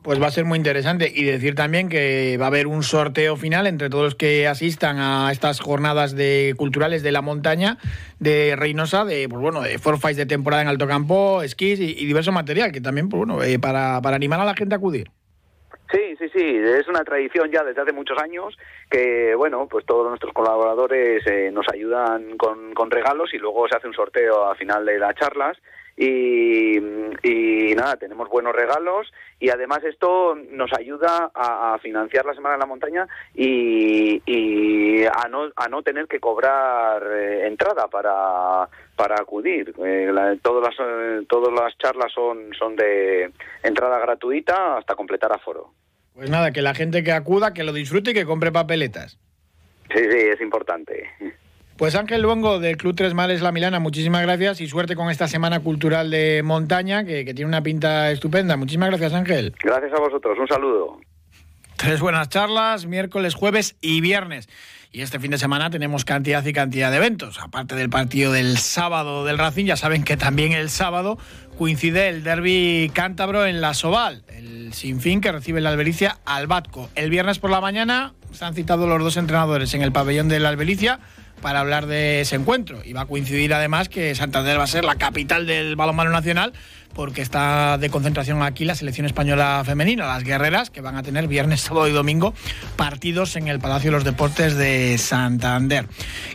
Pues 0.05 0.21
va 0.21 0.27
a 0.27 0.31
ser 0.31 0.45
muy 0.45 0.59
interesante 0.59 1.11
y 1.13 1.25
decir 1.25 1.55
también 1.55 1.89
que 1.89 2.37
va 2.39 2.45
a 2.45 2.49
haber 2.49 2.67
un 2.67 2.83
sorteo 2.83 3.37
final 3.37 3.67
entre 3.67 3.89
todos 3.89 4.05
los 4.05 4.15
que 4.15 4.47
asistan 4.47 4.99
a 4.99 5.33
estas 5.33 5.61
jornadas 5.61 6.15
de 6.15 6.53
culturales 6.59 7.03
de 7.03 7.11
la 7.11 7.23
montaña 7.23 7.79
de 8.21 8.55
Reynosa, 8.55 9.07
de 9.07 9.27
pues 9.31 9.41
bueno, 9.41 9.63
de 9.63 9.79
forfais 9.79 10.19
de 10.19 10.27
temporada 10.27 10.61
en 10.61 10.69
alto 10.69 10.87
campo, 10.87 11.41
esquís 11.41 11.81
y, 11.81 11.99
y 11.99 12.05
diverso 12.05 12.33
material 12.33 12.71
que 12.71 12.83
también 12.83 13.09
pues 13.09 13.25
bueno, 13.25 13.43
eh, 13.43 13.59
para, 13.59 14.03
para 14.03 14.17
animar 14.17 14.39
a 14.41 14.45
la 14.45 14.55
gente 14.55 14.75
a 14.75 14.77
acudir. 14.77 15.09
Sí, 15.91 16.17
sí, 16.19 16.29
sí, 16.35 16.45
es 16.45 16.87
una 16.87 17.03
tradición 17.03 17.51
ya 17.51 17.65
desde 17.65 17.81
hace 17.81 17.93
muchos 17.93 18.19
años 18.19 18.59
que, 18.91 19.35
bueno, 19.35 19.67
pues 19.71 19.87
todos 19.87 20.07
nuestros 20.07 20.35
colaboradores 20.35 21.27
eh, 21.27 21.51
nos 21.51 21.67
ayudan 21.73 22.37
con, 22.37 22.75
con 22.75 22.91
regalos 22.91 23.33
y 23.33 23.39
luego 23.39 23.67
se 23.69 23.79
hace 23.79 23.89
un 23.89 23.95
sorteo 23.95 24.51
a 24.51 24.55
final 24.55 24.85
de 24.85 24.99
las 24.99 25.15
charlas 25.15 25.57
y, 25.97 26.79
y, 27.23 27.75
nada, 27.75 27.97
tenemos 27.97 28.29
buenos 28.29 28.55
regalos 28.55 29.13
y 29.39 29.51
además 29.51 29.85
esto 29.85 30.35
nos 30.51 30.73
ayuda 30.73 31.31
a, 31.35 31.75
a 31.75 31.79
financiar 31.79 32.25
la 32.27 32.35
Semana 32.35 32.55
de 32.55 32.61
la 32.61 32.67
Montaña 32.67 33.07
y, 33.35 34.23
y 34.27 35.05
a, 35.05 35.29
no, 35.29 35.51
a 35.55 35.69
no 35.69 35.83
tener 35.83 36.09
que 36.09 36.21
cobrar 36.21 37.03
eh, 37.07 37.47
entrada 37.47 37.89
para, 37.89 38.69
para 38.97 39.17
acudir. 39.21 39.75
Eh, 39.85 40.11
la, 40.13 40.37
todas, 40.43 40.65
las, 40.65 40.75
eh, 40.81 41.27
todas 41.29 41.53
las 41.53 41.77
charlas 41.79 42.13
son, 42.13 42.53
son 42.59 42.75
de 42.77 43.31
entrada 43.63 43.99
gratuita 44.01 44.79
hasta 44.79 44.95
completar 44.95 45.33
aforo. 45.33 45.73
Pues 46.15 46.31
nada, 46.31 46.53
que 46.53 46.63
la 46.63 46.75
gente 46.75 47.03
que 47.03 47.13
acuda, 47.13 47.53
que 47.53 47.65
lo 47.65 47.73
disfrute 47.73 48.13
y 48.13 48.15
que 48.15 48.25
compre 48.25 48.53
papeletas. 48.53 49.19
Sí, 49.93 50.01
sí, 50.11 50.19
es 50.19 50.41
importante. 50.41 51.11
Pues 51.77 51.97
Ángel 51.97 52.23
Luengo 52.23 52.61
del 52.61 52.77
Club 52.77 52.95
Tres 52.95 53.15
Mares 53.15 53.43
La 53.43 53.51
Milana, 53.51 53.81
muchísimas 53.81 54.23
gracias 54.23 54.61
y 54.61 54.69
suerte 54.69 54.95
con 54.95 55.11
esta 55.11 55.27
Semana 55.27 55.59
Cultural 55.59 56.09
de 56.09 56.43
Montaña, 56.45 57.05
que, 57.05 57.25
que, 57.25 57.35
tiene 57.35 57.49
una 57.49 57.63
pinta 57.63 58.13
estupenda. 58.13 58.57
Muchísimas 58.57 58.91
gracias, 58.91 59.13
Ángel. 59.13 59.55
Gracias 59.61 59.93
a 59.93 59.99
vosotros, 59.99 60.39
un 60.39 60.47
saludo. 60.47 61.01
Tres 61.77 62.01
buenas 62.01 62.29
charlas, 62.29 62.87
miércoles, 62.87 63.35
jueves 63.35 63.77
y 63.81 64.01
viernes. 64.01 64.49
Y 64.93 65.03
este 65.03 65.19
fin 65.19 65.33
de 65.33 65.39
semana 65.39 65.71
tenemos 65.71 66.05
cantidad 66.05 66.45
y 66.47 66.53
cantidad 66.53 66.93
de 66.93 66.99
eventos. 66.99 67.41
Aparte 67.41 67.75
del 67.75 67.91
partido 67.91 68.31
del 68.31 68.57
sábado 68.59 69.25
del 69.25 69.39
Racing, 69.39 69.65
ya 69.65 69.77
saben 69.77 70.05
que 70.05 70.17
también 70.17 70.53
el 70.53 70.71
sábado 70.71 71.19
coincide 71.59 72.09
el 72.09 72.23
derby 72.23 72.93
cántabro 72.95 73.45
en 73.45 73.61
la 73.61 73.75
Soval, 73.75 74.23
el 74.29 74.73
sinfín 74.73 75.21
que 75.21 75.33
recibe 75.33 75.61
la 75.61 75.71
Albericia 75.71 76.19
al 76.25 76.47
Batco. 76.47 76.89
El 76.95 77.11
viernes 77.11 77.41
por 77.41 77.51
la 77.51 77.61
mañana 77.61 78.15
están 78.33 78.55
citados 78.55 78.89
los 78.89 79.03
dos 79.03 79.17
entrenadores 79.17 79.75
en 79.75 79.83
el 79.83 79.91
pabellón 79.91 80.29
de 80.29 80.39
la 80.39 80.51
Albericia 80.51 81.01
para 81.45 81.61
hablar 81.61 81.85
de 81.85 82.23
ese 82.23 82.37
encuentro. 82.37 82.81
Y 82.87 82.95
va 82.95 83.03
a 83.03 83.07
coincidir 83.07 83.53
además 83.53 83.91
que 83.91 84.15
Santander 84.15 84.59
va 84.59 84.65
a 84.65 84.67
ser 84.67 84.83
la 84.83 84.95
capital 84.95 85.47
del 85.47 85.77
balonmano 85.77 86.09
nacional 86.11 86.55
porque 86.95 87.21
está 87.21 87.77
de 87.77 87.91
concentración 87.91 88.43
aquí 88.43 88.65
la 88.65 88.75
selección 88.75 89.05
española 89.05 89.63
femenina, 89.67 90.07
las 90.07 90.25
guerreras, 90.25 90.71
que 90.71 90.81
van 90.81 90.97
a 90.97 91.03
tener 91.03 91.29
viernes, 91.29 91.61
sábado 91.61 91.87
y 91.87 91.93
domingo 91.93 92.33
partidos 92.77 93.37
en 93.37 93.49
el 93.49 93.59
Palacio 93.59 93.91
de 93.91 93.97
los 93.97 94.05
Deportes 94.05 94.57
de 94.57 94.97
Santander. 94.97 95.87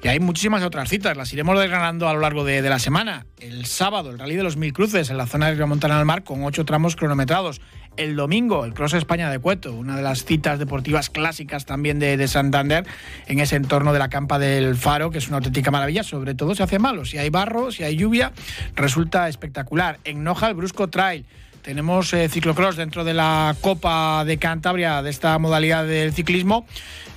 Y 0.03 0.09
hay 0.09 0.19
muchísimas 0.19 0.61
otras 0.61 0.89
citas, 0.89 1.17
las 1.17 1.33
iremos 1.33 1.59
desgranando 1.59 2.07
a 2.07 2.13
lo 2.13 2.19
largo 2.19 2.43
de, 2.43 2.61
la 2.61 2.77
semana. 2.77 3.25
El 3.39 3.65
sábado, 3.65 4.11
el 4.11 4.19
Rally 4.19 4.35
de 4.35 4.43
los 4.43 4.57
Mil 4.57 4.73
Cruces 4.73 5.09
en 5.09 5.17
la 5.17 5.25
zona 5.25 5.51
de 5.51 5.65
Montana 5.65 5.97
al 5.97 6.05
Mar 6.05 6.23
con 6.23 6.43
ocho 6.43 6.65
tramos 6.65 6.95
cronometrados 6.95 7.61
el 7.99 8.15
domingo, 8.15 8.63
el 8.63 8.73
Cross 8.73 8.93
España 8.93 9.29
de 9.29 9.39
Cueto, 9.39 9.73
una 9.73 9.97
de 9.97 10.01
las 10.01 10.23
citas 10.23 10.57
deportivas 10.57 11.09
clásicas 11.09 11.65
también 11.65 11.99
de, 11.99 12.15
de, 12.15 12.27
Santander, 12.29 12.85
en 13.27 13.39
ese 13.39 13.57
entorno 13.57 13.91
de 13.91 13.99
la 13.99 14.07
campa 14.07 14.39
del 14.39 14.75
Faro, 14.77 15.11
que 15.11 15.17
es 15.17 15.27
una 15.27 15.37
auténtica 15.37 15.69
maravilla, 15.69 16.03
sobre 16.03 16.33
todo 16.33 16.55
si 16.55 16.63
hace 16.63 16.79
malo, 16.79 17.03
si 17.03 17.17
hay 17.17 17.29
barro, 17.29 17.71
si 17.71 17.83
hay 17.83 17.97
lluvia, 17.97 18.31
resulta 18.75 19.27
espectacular. 19.27 19.99
En 20.05 20.23
Noja, 20.23 20.47
el 20.47 20.55
Brusco 20.55 20.87
Trail. 20.87 21.25
Tenemos 21.61 22.13
eh, 22.13 22.29
ciclocross 22.29 22.77
dentro 22.77 23.03
de 23.03 23.13
la 23.13 23.55
Copa 23.61 24.23
de 24.25 24.37
Cantabria 24.37 25.01
de 25.01 25.09
esta 25.09 25.37
modalidad 25.39 25.85
del 25.85 26.13
ciclismo. 26.13 26.65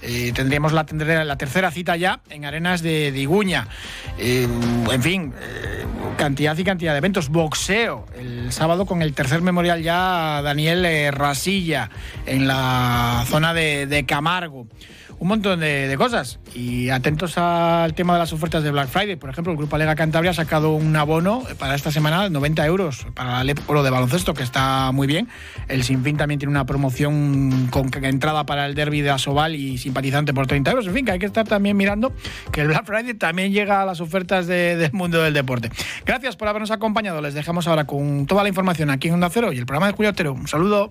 Eh, 0.02 0.32
tendríamos 0.34 0.72
la, 0.72 0.84
tercera 0.84 1.70
cita 1.70 1.96
ya 1.96 2.20
en 2.28 2.44
Arenas 2.44 2.82
de, 2.82 3.12
de 3.12 3.18
Iguña. 3.20 3.68
Eh, 4.18 4.48
en 4.90 5.02
fin, 5.02 5.32
cantidad 6.16 6.56
y 6.58 6.64
cantidad 6.64 6.92
de 6.92 6.98
eventos. 6.98 7.28
Boxeo, 7.28 8.06
el 8.18 8.52
sábado 8.52 8.84
con 8.84 9.00
el 9.02 9.14
tercer 9.14 9.42
memorial 9.42 9.82
ya 9.82 10.42
Daniel 10.42 11.12
Rasilla 11.12 11.90
en 12.26 12.48
la 12.48 13.24
zona 13.28 13.54
de 13.54 14.04
Camargo 14.06 14.66
un 15.22 15.28
montón 15.28 15.60
de, 15.60 15.94
cosas. 15.96 16.40
Y 16.52 16.88
atentos 16.88 17.38
al 17.38 17.94
tema 17.94 18.14
de 18.14 18.18
las 18.18 18.32
ofertas 18.32 18.64
de 18.64 18.72
Black 18.72 18.88
Friday. 18.88 19.14
Por 19.14 19.30
ejemplo, 19.30 19.52
el 19.52 19.56
Grupo 19.56 19.76
Alega 19.76 19.94
Cantabria 19.94 20.32
ha 20.32 20.34
sacado 20.34 20.72
un 20.72 20.96
abono 20.96 21.44
para 21.60 21.76
esta 21.76 21.92
semana 21.92 22.24
de 22.24 22.30
90 22.30 22.66
euros 22.66 23.06
para 23.14 23.40
el 23.42 23.54
Polo 23.54 23.84
de 23.84 23.90
baloncesto, 23.90 24.34
que 24.34 24.42
está 24.42 24.90
muy 24.90 25.06
bien. 25.06 25.28
El 25.68 25.84
Sinfín 25.84 26.16
también 26.16 26.40
tiene 26.40 26.50
una 26.50 26.66
promoción 26.66 27.68
con 27.70 27.88
entrada 28.04 28.44
para 28.46 28.66
el 28.66 28.74
derby 28.74 29.00
de 29.00 29.10
Asobal 29.10 29.54
y 29.54 29.78
simpatizante 29.78 30.34
por 30.34 30.48
30 30.48 30.72
euros. 30.72 30.88
En 30.88 30.94
fin, 30.94 31.04
que 31.04 31.12
hay 31.12 31.20
que 31.20 31.26
estar 31.26 31.46
también 31.46 31.76
mirando 31.76 32.12
que 32.50 32.62
el 32.62 32.66
Black 32.66 32.84
Friday 32.84 33.14
también 33.14 33.52
llega 33.52 33.80
a 33.80 33.86
las 33.86 34.00
ofertas 34.00 34.48
del 34.48 34.92
mundo 34.92 35.22
del 35.22 35.34
deporte. 35.34 35.70
Gracias 36.04 36.34
por 36.34 36.48
habernos 36.48 36.72
acompañado. 36.72 37.22
Les 37.22 37.34
dejamos 37.34 37.68
ahora 37.68 37.84
con 37.84 38.26
toda 38.26 38.42
la 38.42 38.48
información 38.48 38.90
aquí 38.90 39.06
en 39.06 39.14
Onda 39.14 39.30
Cero 39.30 39.52
y 39.52 39.58
el 39.58 39.66
programa 39.66 39.86
de 39.86 39.92
Julio 39.92 40.10
Otero. 40.10 40.32
Un 40.32 40.48
saludo. 40.48 40.90